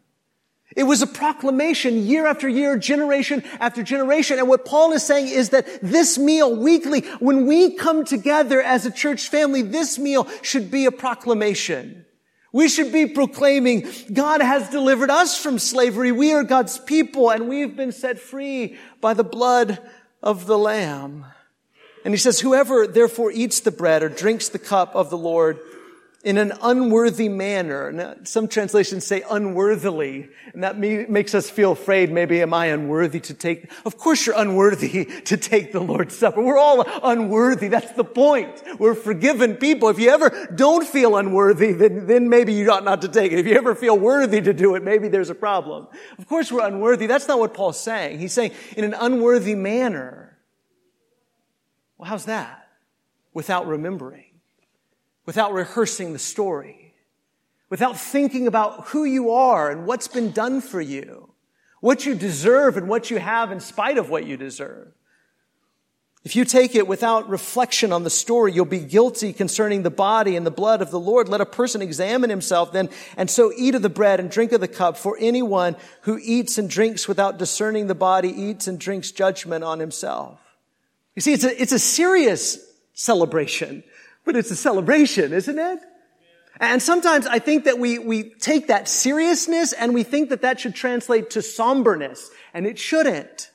It 0.75 0.83
was 0.83 1.01
a 1.01 1.07
proclamation 1.07 2.05
year 2.05 2.25
after 2.25 2.47
year, 2.47 2.77
generation 2.77 3.43
after 3.59 3.83
generation. 3.83 4.39
And 4.39 4.47
what 4.47 4.65
Paul 4.65 4.93
is 4.93 5.03
saying 5.03 5.27
is 5.27 5.49
that 5.49 5.67
this 5.81 6.17
meal 6.17 6.55
weekly, 6.55 7.01
when 7.19 7.45
we 7.45 7.75
come 7.75 8.05
together 8.05 8.61
as 8.61 8.85
a 8.85 8.91
church 8.91 9.27
family, 9.27 9.61
this 9.61 9.99
meal 9.99 10.27
should 10.41 10.71
be 10.71 10.85
a 10.85 10.91
proclamation. 10.91 12.05
We 12.51 12.69
should 12.69 12.91
be 12.93 13.07
proclaiming, 13.07 13.87
God 14.11 14.41
has 14.41 14.69
delivered 14.69 15.09
us 15.09 15.37
from 15.37 15.57
slavery. 15.57 16.11
We 16.11 16.33
are 16.33 16.43
God's 16.43 16.77
people 16.77 17.31
and 17.31 17.49
we've 17.49 17.75
been 17.75 17.91
set 17.91 18.19
free 18.19 18.77
by 19.01 19.15
the 19.15 19.23
blood 19.23 19.79
of 20.21 20.45
the 20.45 20.57
Lamb. 20.57 21.25
And 22.05 22.13
he 22.13 22.17
says, 22.17 22.39
whoever 22.39 22.85
therefore 22.85 23.31
eats 23.31 23.61
the 23.61 23.71
bread 23.71 24.03
or 24.03 24.09
drinks 24.09 24.49
the 24.49 24.59
cup 24.59 24.95
of 24.95 25.09
the 25.09 25.17
Lord 25.17 25.59
in 26.23 26.37
an 26.37 26.53
unworthy 26.61 27.27
manner. 27.27 27.91
Now, 27.91 28.15
some 28.23 28.47
translations 28.47 29.05
say 29.05 29.23
unworthily, 29.29 30.29
and 30.53 30.63
that 30.63 30.77
makes 30.77 31.35
us 31.35 31.49
feel 31.49 31.73
afraid. 31.73 32.11
Maybe 32.11 32.41
am 32.41 32.53
I 32.53 32.67
unworthy 32.67 33.19
to 33.21 33.33
take? 33.33 33.69
Of 33.85 33.97
course 33.97 34.25
you're 34.25 34.37
unworthy 34.37 35.05
to 35.25 35.35
take 35.35 35.73
the 35.73 35.81
Lord's 35.81 36.17
Supper. 36.17 36.41
We're 36.41 36.57
all 36.57 36.85
unworthy. 37.03 37.67
That's 37.67 37.91
the 37.91 38.05
point. 38.05 38.63
We're 38.79 38.95
forgiven 38.95 39.55
people. 39.55 39.89
If 39.89 39.99
you 39.99 40.11
ever 40.11 40.47
don't 40.55 40.87
feel 40.87 41.17
unworthy, 41.17 41.73
then, 41.73 42.07
then 42.07 42.29
maybe 42.29 42.53
you 42.53 42.71
ought 42.71 42.85
not 42.85 43.01
to 43.01 43.09
take 43.09 43.33
it. 43.33 43.39
If 43.39 43.45
you 43.45 43.55
ever 43.55 43.75
feel 43.75 43.99
worthy 43.99 44.41
to 44.41 44.53
do 44.53 44.75
it, 44.75 44.83
maybe 44.83 45.09
there's 45.09 45.29
a 45.29 45.35
problem. 45.35 45.87
Of 46.17 46.27
course 46.29 46.51
we're 46.51 46.65
unworthy. 46.65 47.05
That's 47.05 47.27
not 47.27 47.39
what 47.39 47.53
Paul's 47.53 47.79
saying. 47.79 48.19
He's 48.19 48.31
saying 48.31 48.51
in 48.77 48.85
an 48.85 48.95
unworthy 48.97 49.55
manner. 49.55 50.37
Well, 51.97 52.09
how's 52.09 52.25
that? 52.25 52.61
Without 53.33 53.67
remembering 53.67 54.32
without 55.25 55.53
rehearsing 55.53 56.13
the 56.13 56.19
story, 56.19 56.93
without 57.69 57.97
thinking 57.97 58.47
about 58.47 58.87
who 58.87 59.03
you 59.03 59.31
are 59.31 59.71
and 59.71 59.85
what's 59.85 60.07
been 60.07 60.31
done 60.31 60.61
for 60.61 60.81
you, 60.81 61.31
what 61.79 62.05
you 62.05 62.15
deserve 62.15 62.77
and 62.77 62.87
what 62.87 63.09
you 63.11 63.19
have 63.19 63.51
in 63.51 63.59
spite 63.59 63.97
of 63.97 64.09
what 64.09 64.25
you 64.25 64.37
deserve. 64.37 64.93
If 66.23 66.37
you 66.37 66.45
take 66.45 66.73
it 66.73 66.87
without 66.87 67.29
reflection 67.29 67.91
on 67.91 68.05
the 68.05 68.09
story, 68.09 68.53
you'll 68.53 68.63
be 68.63 68.79
guilty 68.79 69.33
concerning 69.33 69.83
the 69.83 69.89
body 69.89 70.37
and 70.37 70.45
the 70.45 70.51
blood 70.51 70.81
of 70.81 70.89
the 70.89 70.99
Lord. 70.99 71.27
Let 71.27 71.41
a 71.41 71.45
person 71.45 71.81
examine 71.81 72.29
himself 72.29 72.71
then, 72.71 72.89
and 73.17 73.29
so 73.29 73.51
eat 73.57 73.75
of 73.75 73.81
the 73.81 73.89
bread 73.89 74.21
and 74.21 74.31
drink 74.31 74.53
of 74.53 74.61
the 74.61 74.69
cup. 74.69 74.95
For 74.95 75.17
anyone 75.19 75.75
who 76.01 76.17
eats 76.23 76.57
and 76.57 76.69
drinks 76.69 77.09
without 77.09 77.37
discerning 77.37 77.87
the 77.87 77.95
body 77.95 78.29
eats 78.29 78.67
and 78.67 78.79
drinks 78.79 79.11
judgment 79.11 79.65
on 79.65 79.79
himself. 79.79 80.39
You 81.13 81.21
see, 81.21 81.33
it's 81.33 81.43
a, 81.43 81.61
it's 81.61 81.73
a 81.73 81.79
serious 81.79 82.57
celebration. 82.93 83.83
But 84.25 84.35
it's 84.35 84.51
a 84.51 84.55
celebration, 84.55 85.33
isn't 85.33 85.59
it? 85.59 85.79
And 86.59 86.81
sometimes 86.81 87.25
I 87.27 87.39
think 87.39 87.65
that 87.65 87.79
we, 87.79 87.99
we 87.99 88.29
take 88.35 88.67
that 88.67 88.87
seriousness 88.87 89.73
and 89.73 89.93
we 89.93 90.03
think 90.03 90.29
that 90.29 90.41
that 90.41 90.59
should 90.59 90.75
translate 90.75 91.31
to 91.31 91.41
somberness, 91.41 92.29
and 92.53 92.67
it 92.67 92.77
shouldn't. 92.77 93.49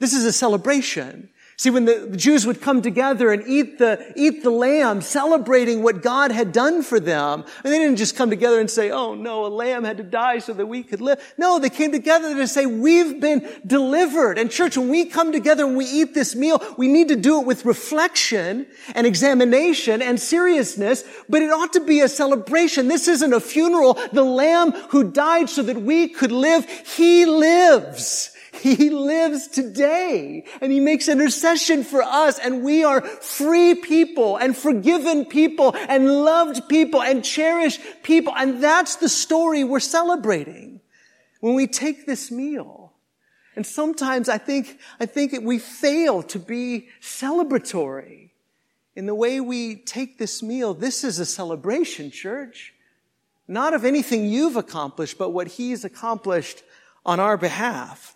This 0.00 0.12
is 0.12 0.24
a 0.24 0.32
celebration. 0.32 1.30
See, 1.62 1.70
when 1.70 1.84
the, 1.84 2.08
the, 2.10 2.16
Jews 2.16 2.44
would 2.44 2.60
come 2.60 2.82
together 2.82 3.30
and 3.30 3.46
eat 3.46 3.78
the, 3.78 4.12
eat 4.16 4.42
the 4.42 4.50
lamb, 4.50 5.00
celebrating 5.00 5.84
what 5.84 6.02
God 6.02 6.32
had 6.32 6.50
done 6.50 6.82
for 6.82 6.98
them, 6.98 7.44
and 7.62 7.72
they 7.72 7.78
didn't 7.78 7.98
just 7.98 8.16
come 8.16 8.30
together 8.30 8.58
and 8.58 8.68
say, 8.68 8.90
oh 8.90 9.14
no, 9.14 9.46
a 9.46 9.46
lamb 9.46 9.84
had 9.84 9.98
to 9.98 10.02
die 10.02 10.40
so 10.40 10.52
that 10.54 10.66
we 10.66 10.82
could 10.82 11.00
live. 11.00 11.22
No, 11.38 11.60
they 11.60 11.70
came 11.70 11.92
together 11.92 12.34
to 12.34 12.48
say, 12.48 12.66
we've 12.66 13.20
been 13.20 13.48
delivered. 13.64 14.38
And 14.38 14.50
church, 14.50 14.76
when 14.76 14.88
we 14.88 15.04
come 15.04 15.30
together 15.30 15.64
and 15.64 15.76
we 15.76 15.84
eat 15.84 16.14
this 16.14 16.34
meal, 16.34 16.60
we 16.76 16.88
need 16.88 17.06
to 17.10 17.16
do 17.16 17.40
it 17.40 17.46
with 17.46 17.64
reflection 17.64 18.66
and 18.96 19.06
examination 19.06 20.02
and 20.02 20.18
seriousness, 20.18 21.04
but 21.28 21.42
it 21.42 21.52
ought 21.52 21.74
to 21.74 21.84
be 21.84 22.00
a 22.00 22.08
celebration. 22.08 22.88
This 22.88 23.06
isn't 23.06 23.32
a 23.32 23.38
funeral. 23.38 23.94
The 24.12 24.24
lamb 24.24 24.72
who 24.72 25.12
died 25.12 25.48
so 25.48 25.62
that 25.62 25.80
we 25.80 26.08
could 26.08 26.32
live, 26.32 26.68
he 26.68 27.24
lives. 27.24 28.31
He 28.52 28.90
lives 28.90 29.48
today 29.48 30.44
and 30.60 30.70
he 30.70 30.78
makes 30.78 31.08
intercession 31.08 31.84
for 31.84 32.02
us 32.02 32.38
and 32.38 32.62
we 32.62 32.84
are 32.84 33.00
free 33.00 33.74
people 33.74 34.36
and 34.36 34.56
forgiven 34.56 35.24
people 35.24 35.74
and 35.74 36.06
loved 36.06 36.68
people 36.68 37.02
and 37.02 37.24
cherished 37.24 37.80
people. 38.02 38.34
And 38.36 38.62
that's 38.62 38.96
the 38.96 39.08
story 39.08 39.64
we're 39.64 39.80
celebrating 39.80 40.80
when 41.40 41.54
we 41.54 41.66
take 41.66 42.06
this 42.06 42.30
meal. 42.30 42.92
And 43.56 43.66
sometimes 43.66 44.28
I 44.28 44.38
think, 44.38 44.78
I 45.00 45.06
think 45.06 45.32
we 45.42 45.58
fail 45.58 46.22
to 46.24 46.38
be 46.38 46.88
celebratory 47.00 48.30
in 48.94 49.06
the 49.06 49.14
way 49.14 49.40
we 49.40 49.76
take 49.76 50.18
this 50.18 50.42
meal. 50.42 50.74
This 50.74 51.04
is 51.04 51.18
a 51.18 51.26
celebration, 51.26 52.10
church. 52.10 52.74
Not 53.48 53.72
of 53.72 53.86
anything 53.86 54.26
you've 54.26 54.56
accomplished, 54.56 55.16
but 55.16 55.30
what 55.30 55.48
he's 55.48 55.84
accomplished 55.84 56.62
on 57.04 57.18
our 57.18 57.36
behalf. 57.38 58.14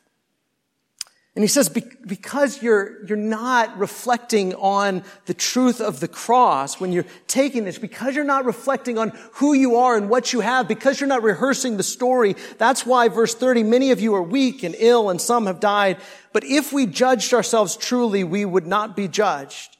And 1.37 1.45
he 1.45 1.49
says, 1.49 1.69
because 1.69 2.63
you're, 2.63 3.05
you're 3.05 3.19
not 3.19 3.77
reflecting 3.77 4.55
on 4.55 5.05
the 5.27 5.35
truth 5.35 5.83
of 5.83 6.01
the 6.01 6.09
cross 6.09 6.81
when 6.81 6.93
you're 6.93 7.05
taking 7.27 7.65
this, 7.65 7.79
because 7.79 8.15
you're 8.15 8.25
not 8.25 8.47
reflecting 8.47 8.97
on 8.97 9.13
who 9.33 9.53
you 9.53 9.77
are 9.77 9.99
and 9.99 10.09
what 10.09 10.33
you 10.33 10.41
have, 10.41 10.67
because 10.67 10.99
you're 10.99 11.09
not 11.09 11.23
rehearsing 11.23 11.77
the 11.77 11.83
story, 11.83 12.37
that's 12.57 12.87
why 12.87 13.09
verse 13.09 13.35
30, 13.35 13.65
many 13.65 13.91
of 13.91 14.01
you 14.01 14.15
are 14.15 14.23
weak 14.23 14.63
and 14.63 14.75
ill 14.79 15.11
and 15.11 15.21
some 15.21 15.45
have 15.45 15.61
died. 15.61 15.99
But 16.33 16.43
if 16.45 16.73
we 16.73 16.87
judged 16.87 17.35
ourselves 17.35 17.77
truly, 17.77 18.25
we 18.25 18.47
would 18.47 18.67
not 18.67 18.97
be 18.97 19.07
judged. 19.07 19.77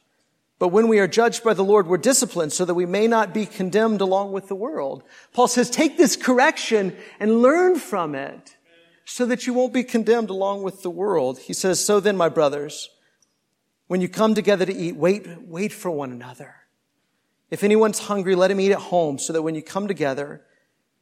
But 0.59 0.67
when 0.67 0.87
we 0.87 0.99
are 0.99 1.07
judged 1.07 1.43
by 1.43 1.55
the 1.55 1.63
Lord, 1.63 1.87
we're 1.87 1.97
disciplined 1.97 2.53
so 2.53 2.65
that 2.65 2.75
we 2.75 2.85
may 2.85 3.07
not 3.07 3.33
be 3.33 3.47
condemned 3.47 4.01
along 4.01 4.31
with 4.31 4.47
the 4.47 4.55
world. 4.55 5.01
Paul 5.33 5.47
says, 5.47 5.71
take 5.71 5.97
this 5.97 6.15
correction 6.15 6.95
and 7.19 7.41
learn 7.41 7.79
from 7.79 8.13
it 8.13 8.56
so 9.09 9.25
that 9.25 9.47
you 9.47 9.53
won't 9.53 9.71
be 9.71 9.85
condemned 9.85 10.29
along 10.29 10.63
with 10.63 10.81
the 10.81 10.89
world. 10.89 11.39
He 11.39 11.53
says, 11.53 11.83
so 11.83 12.01
then, 12.01 12.17
my 12.17 12.27
brothers, 12.27 12.89
when 13.87 14.01
you 14.01 14.09
come 14.09 14.35
together 14.35 14.65
to 14.65 14.75
eat, 14.75 14.97
wait, 14.97 15.25
wait 15.43 15.71
for 15.71 15.89
one 15.89 16.11
another. 16.11 16.55
If 17.49 17.63
anyone's 17.63 17.99
hungry, 17.99 18.35
let 18.35 18.51
him 18.51 18.59
eat 18.59 18.73
at 18.73 18.79
home 18.79 19.17
so 19.17 19.31
that 19.31 19.43
when 19.43 19.55
you 19.55 19.61
come 19.61 19.87
together, 19.87 20.43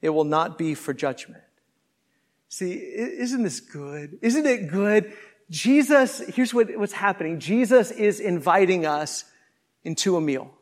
it 0.04 0.10
will 0.10 0.24
not 0.24 0.56
be 0.56 0.76
for 0.76 0.94
judgment. 0.94 1.42
See, 2.48 2.74
isn't 2.74 3.42
this 3.42 3.60
good? 3.60 4.20
Isn't 4.22 4.46
it 4.46 4.70
good? 4.70 5.12
Jesus, 5.50 6.20
here's 6.20 6.54
what, 6.54 6.78
what's 6.78 6.94
happening. 6.94 7.40
Jesus 7.40 7.90
is 7.90 8.20
inviting 8.20 8.86
us 8.86 9.26
into 9.84 10.16
a 10.16 10.22
meal. 10.22 10.54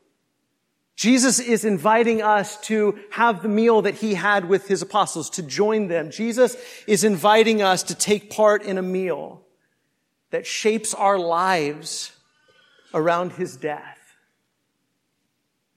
Jesus 0.96 1.40
is 1.40 1.66
inviting 1.66 2.22
us 2.22 2.60
to 2.68 3.00
have 3.12 3.42
the 3.42 3.50
meal 3.50 3.82
that 3.82 3.96
he 3.96 4.14
had 4.14 4.48
with 4.48 4.68
his 4.68 4.82
apostles, 4.82 5.30
to 5.32 5.42
join 5.42 5.88
them. 5.88 6.12
Jesus 6.12 6.56
is 6.86 7.04
inviting 7.04 7.62
us 7.62 7.82
to 7.84 7.96
take 7.96 8.30
part 8.30 8.62
in 8.64 8.78
a 8.78 8.84
meal 8.84 9.42
that 10.30 10.46
shapes 10.46 10.94
our 10.94 11.18
lives 11.18 12.12
around 12.94 13.34
his 13.34 13.58
death. 13.58 14.00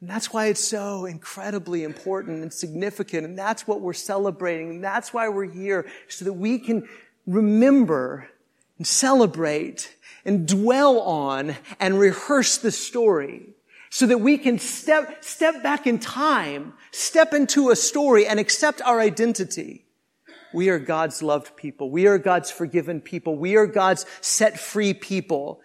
And 0.03 0.11
that's 0.11 0.33
why 0.33 0.47
it's 0.47 0.63
so 0.63 1.07
incredibly 1.07 1.83
important 1.83 2.43
and 2.43 2.53
significant. 2.53 3.25
And 3.25 3.39
that's 3.39 3.67
what 3.67 3.81
we're 3.81 3.95
celebrating. 3.95 4.69
And 4.69 4.85
that's 4.85 5.15
why 5.15 5.31
we're 5.31 5.51
here, 5.51 5.87
so 6.09 6.27
that 6.27 6.35
we 6.35 6.59
can 6.59 6.87
remember 7.27 8.29
and 8.77 8.87
celebrate 8.87 9.97
and 10.27 10.47
dwell 10.47 11.01
on 11.01 11.57
and 11.81 11.99
rehearse 11.99 12.59
the 12.59 12.71
story 12.71 13.55
so 13.97 14.07
that 14.07 14.19
we 14.19 14.37
can 14.37 14.59
step, 14.59 15.25
step 15.25 15.63
back 15.63 15.87
in 15.87 15.99
time, 15.99 16.75
step 16.91 17.33
into 17.33 17.71
a 17.71 17.77
story 17.77 18.27
and 18.27 18.39
accept 18.39 18.83
our 18.83 19.01
identity. 19.01 19.87
We 20.53 20.69
are 20.69 20.79
God's 20.79 21.23
loved 21.23 21.57
people. 21.57 21.91
We 21.91 22.07
are 22.07 22.19
God's 22.19 22.51
forgiven 22.51 23.01
people. 23.01 23.37
We 23.37 23.57
are 23.57 23.67
God's 23.67 24.05
set 24.21 24.61
free 24.61 24.93
people. 24.93 25.63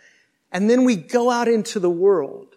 And 0.49 0.69
then 0.69 0.85
we 0.85 0.95
go 0.95 1.29
out 1.29 1.49
into 1.49 1.81
the 1.81 1.89
world 1.89 2.55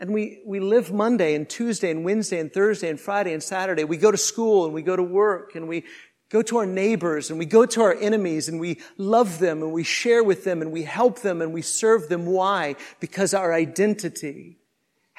and 0.00 0.12
we, 0.12 0.42
we 0.44 0.58
live 0.58 0.92
Monday 0.92 1.36
and 1.36 1.48
Tuesday 1.48 1.92
and 1.92 2.04
Wednesday 2.04 2.40
and 2.40 2.52
Thursday 2.52 2.90
and 2.90 2.98
Friday 2.98 3.32
and 3.34 3.40
Saturday. 3.40 3.84
We 3.84 3.98
go 3.98 4.10
to 4.10 4.18
school 4.18 4.64
and 4.64 4.74
we 4.74 4.82
go 4.82 4.96
to 4.96 5.02
work 5.04 5.54
and 5.54 5.68
we 5.68 5.84
go 6.28 6.42
to 6.42 6.56
our 6.56 6.66
neighbors 6.66 7.30
and 7.30 7.38
we 7.38 7.46
go 7.46 7.66
to 7.66 7.82
our 7.82 7.94
enemies 7.94 8.48
and 8.48 8.58
we 8.58 8.80
love 8.98 9.38
them 9.38 9.62
and 9.62 9.72
we 9.72 9.84
share 9.84 10.24
with 10.24 10.42
them 10.42 10.60
and 10.60 10.72
we 10.72 10.82
help 10.82 11.20
them 11.20 11.40
and 11.40 11.52
we 11.52 11.62
serve 11.62 12.08
them. 12.08 12.26
Why? 12.26 12.74
Because 12.98 13.32
our 13.32 13.54
identity 13.54 14.58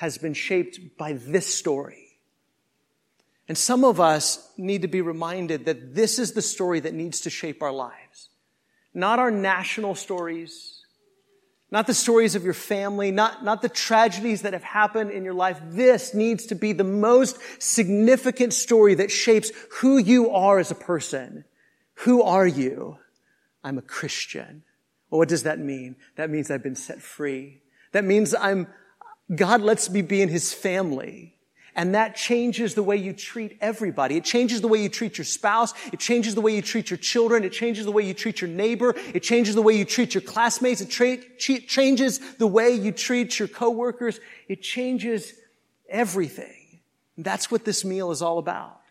has 0.04 0.18
been 0.18 0.34
shaped 0.34 0.98
by 0.98 1.14
this 1.14 1.48
story. 1.48 2.20
And 3.48 3.58
some 3.58 3.86
of 3.86 4.02
us 4.02 4.52
need 4.58 4.82
to 4.82 4.90
be 4.90 5.00
reminded 5.00 5.66
that 5.66 5.96
this 5.96 6.20
is 6.20 6.34
the 6.34 6.42
story 6.42 6.82
that 6.82 6.94
needs 6.94 7.22
to 7.22 7.30
shape 7.30 7.64
our 7.64 7.72
lives. 7.72 8.30
Not 8.94 9.20
our 9.20 9.32
national 9.32 9.96
stories, 9.96 10.82
not 11.72 11.88
the 11.88 11.94
stories 11.94 12.36
of 12.36 12.44
your 12.44 12.54
family, 12.54 13.12
not, 13.12 13.46
not 13.46 13.62
the 13.62 13.70
tragedies 13.70 14.42
that 14.42 14.52
have 14.52 14.64
happened 14.64 15.12
in 15.12 15.24
your 15.24 15.34
life. 15.34 15.60
This 15.70 16.14
needs 16.14 16.48
to 16.48 16.56
be 16.56 16.74
the 16.74 16.84
most 16.84 17.38
significant 17.62 18.52
story 18.54 18.96
that 18.96 19.10
shapes 19.10 19.54
who 19.80 19.98
you 19.98 20.32
are 20.32 20.60
as 20.60 20.70
a 20.70 20.76
person. 20.76 21.46
Who 22.04 22.22
are 22.24 22.46
you? 22.46 22.98
I'm 23.64 23.78
a 23.78 23.82
Christian. 23.82 24.64
Well, 25.10 25.20
what 25.20 25.30
does 25.30 25.44
that 25.44 25.60
mean? 25.60 25.96
That 26.18 26.30
means 26.30 26.52
I've 26.52 26.62
been 26.62 26.76
set 26.76 27.02
free. 27.02 27.62
That 27.94 28.04
means 28.04 28.36
I'm, 28.36 28.68
God 29.34 29.62
lets 29.62 29.90
me 29.90 30.02
be 30.02 30.22
in 30.22 30.30
his 30.30 30.54
family. 30.54 31.34
And 31.76 31.96
that 31.96 32.16
changes 32.16 32.76
the 32.76 32.84
way 32.84 32.98
you 32.98 33.14
treat 33.14 33.58
everybody. 33.60 34.16
It 34.16 34.24
changes 34.24 34.62
the 34.62 34.68
way 34.68 34.84
you 34.84 34.90
treat 34.90 35.18
your 35.18 35.26
spouse. 35.26 35.74
It 35.92 36.00
changes 36.00 36.36
the 36.36 36.42
way 36.42 36.56
you 36.56 36.62
treat 36.62 36.92
your 36.92 36.98
children. 36.98 37.44
It 37.44 37.52
changes 37.52 37.86
the 37.86 37.92
way 37.92 38.04
you 38.04 38.14
treat 38.14 38.42
your 38.42 38.50
neighbor. 38.50 38.94
It 39.14 39.24
changes 39.24 39.56
the 39.56 39.62
way 39.62 39.76
you 39.76 39.86
treat 39.86 40.14
your 40.14 40.22
classmates. 40.22 40.82
It 40.82 40.92
tra- 40.92 41.18
changes 41.38 42.36
the 42.36 42.46
way 42.46 42.74
you 42.74 42.92
treat 42.92 43.40
your 43.40 43.48
coworkers. 43.48 44.20
It 44.48 44.62
changes 44.62 45.34
everything. 45.90 46.80
And 47.16 47.26
that's 47.26 47.50
what 47.50 47.66
this 47.66 47.84
meal 47.84 48.12
is 48.12 48.22
all 48.22 48.38
about. 48.38 48.82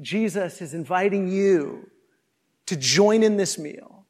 Jesus 0.00 0.62
is 0.62 0.72
inviting 0.72 1.28
you 1.28 1.90
to 2.66 2.76
join 2.76 3.22
in 3.22 3.36
this 3.36 3.58
meal 3.58 4.06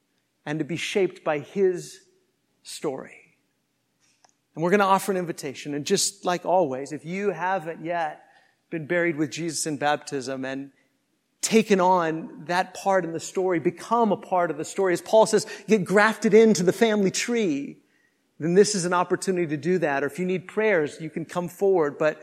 and 0.47 0.61
to 0.61 0.65
be 0.65 0.77
shaped 0.77 1.25
by 1.25 1.41
his 1.41 2.01
story. 2.63 3.20
And 4.55 4.65
we're 4.65 4.71
going 4.71 4.81
to 4.81 4.87
offer 4.87 5.13
an 5.13 5.19
invitation. 5.19 5.75
And 5.75 5.85
just 5.85 6.25
like 6.25 6.45
always, 6.45 6.93
if 6.93 7.05
you 7.05 7.31
haven't 7.31 7.85
yet 7.85 8.25
been 8.71 8.87
buried 8.87 9.17
with 9.17 9.31
Jesus 9.31 9.67
in 9.67 9.77
baptism 9.77 10.45
and 10.45 10.71
taken 11.41 11.81
on 11.81 12.45
that 12.47 12.75
part 12.75 13.05
in 13.05 13.13
the 13.13 13.21
story, 13.21 13.59
become 13.59 14.13
a 14.13 14.17
part 14.17 14.51
of 14.51 14.59
the 14.59 14.65
story, 14.65 14.93
as 14.93 15.01
Paul 15.01 15.27
says, 15.27 15.47
get 15.67 15.85
grafted 15.85 16.35
into 16.35 16.63
the 16.63 16.73
family 16.73 17.11
tree, 17.11 17.79
then 18.39 18.55
this 18.55 18.75
is 18.75 18.85
an 18.85 18.93
opportunity 18.93 19.47
to 19.47 19.57
do 19.57 19.79
that. 19.79 20.03
Or 20.03 20.07
if 20.07 20.19
you 20.19 20.25
need 20.25 20.49
prayers, 20.49 21.01
you 21.01 21.11
can 21.11 21.25
come 21.25 21.49
forward. 21.49 21.99
But 21.99 22.21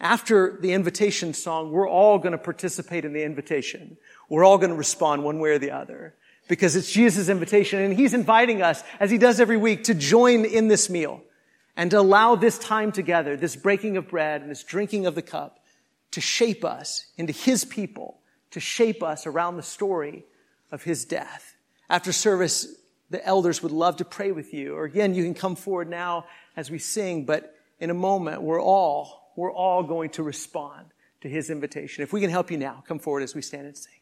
after 0.00 0.58
the 0.60 0.72
invitation 0.72 1.34
song, 1.34 1.70
we're 1.70 1.88
all 1.88 2.18
going 2.18 2.32
to 2.32 2.38
participate 2.38 3.04
in 3.04 3.12
the 3.12 3.24
invitation. 3.24 3.96
We're 4.28 4.44
all 4.44 4.58
going 4.58 4.70
to 4.70 4.76
respond 4.76 5.24
one 5.24 5.38
way 5.38 5.50
or 5.50 5.58
the 5.58 5.70
other 5.70 6.14
because 6.48 6.76
it's 6.76 6.92
Jesus' 6.92 7.28
invitation 7.28 7.80
and 7.80 7.94
he's 7.94 8.14
inviting 8.14 8.62
us, 8.62 8.84
as 9.00 9.10
he 9.10 9.18
does 9.18 9.40
every 9.40 9.56
week, 9.56 9.84
to 9.84 9.94
join 9.94 10.44
in 10.44 10.68
this 10.68 10.88
meal 10.88 11.22
and 11.76 11.92
allow 11.92 12.34
this 12.34 12.58
time 12.58 12.90
together, 12.90 13.36
this 13.36 13.56
breaking 13.56 13.96
of 13.96 14.08
bread 14.08 14.40
and 14.40 14.50
this 14.50 14.64
drinking 14.64 15.06
of 15.06 15.14
the 15.14 15.22
cup 15.22 15.60
to 16.12 16.20
shape 16.20 16.64
us 16.64 17.06
into 17.16 17.32
his 17.32 17.64
people, 17.64 18.20
to 18.50 18.60
shape 18.60 19.02
us 19.02 19.26
around 19.26 19.56
the 19.56 19.62
story 19.62 20.24
of 20.72 20.82
his 20.82 21.04
death. 21.04 21.56
After 21.90 22.12
service, 22.12 22.66
the 23.10 23.24
elders 23.24 23.62
would 23.62 23.72
love 23.72 23.96
to 23.96 24.04
pray 24.04 24.32
with 24.32 24.54
you. 24.54 24.74
Or 24.74 24.84
again, 24.84 25.14
you 25.14 25.22
can 25.22 25.34
come 25.34 25.56
forward 25.56 25.88
now 25.88 26.26
as 26.56 26.70
we 26.70 26.78
sing, 26.78 27.24
but 27.24 27.54
in 27.78 27.90
a 27.90 27.94
moment, 27.94 28.42
we're 28.42 28.60
all, 28.60 29.32
we're 29.36 29.52
all 29.52 29.82
going 29.82 30.10
to 30.10 30.22
respond 30.22 30.86
to 31.20 31.28
his 31.28 31.50
invitation. 31.50 32.02
If 32.02 32.12
we 32.12 32.20
can 32.20 32.30
help 32.30 32.50
you 32.50 32.56
now, 32.56 32.82
come 32.88 32.98
forward 32.98 33.22
as 33.22 33.34
we 33.34 33.42
stand 33.42 33.66
and 33.66 33.76
sing. 33.76 33.92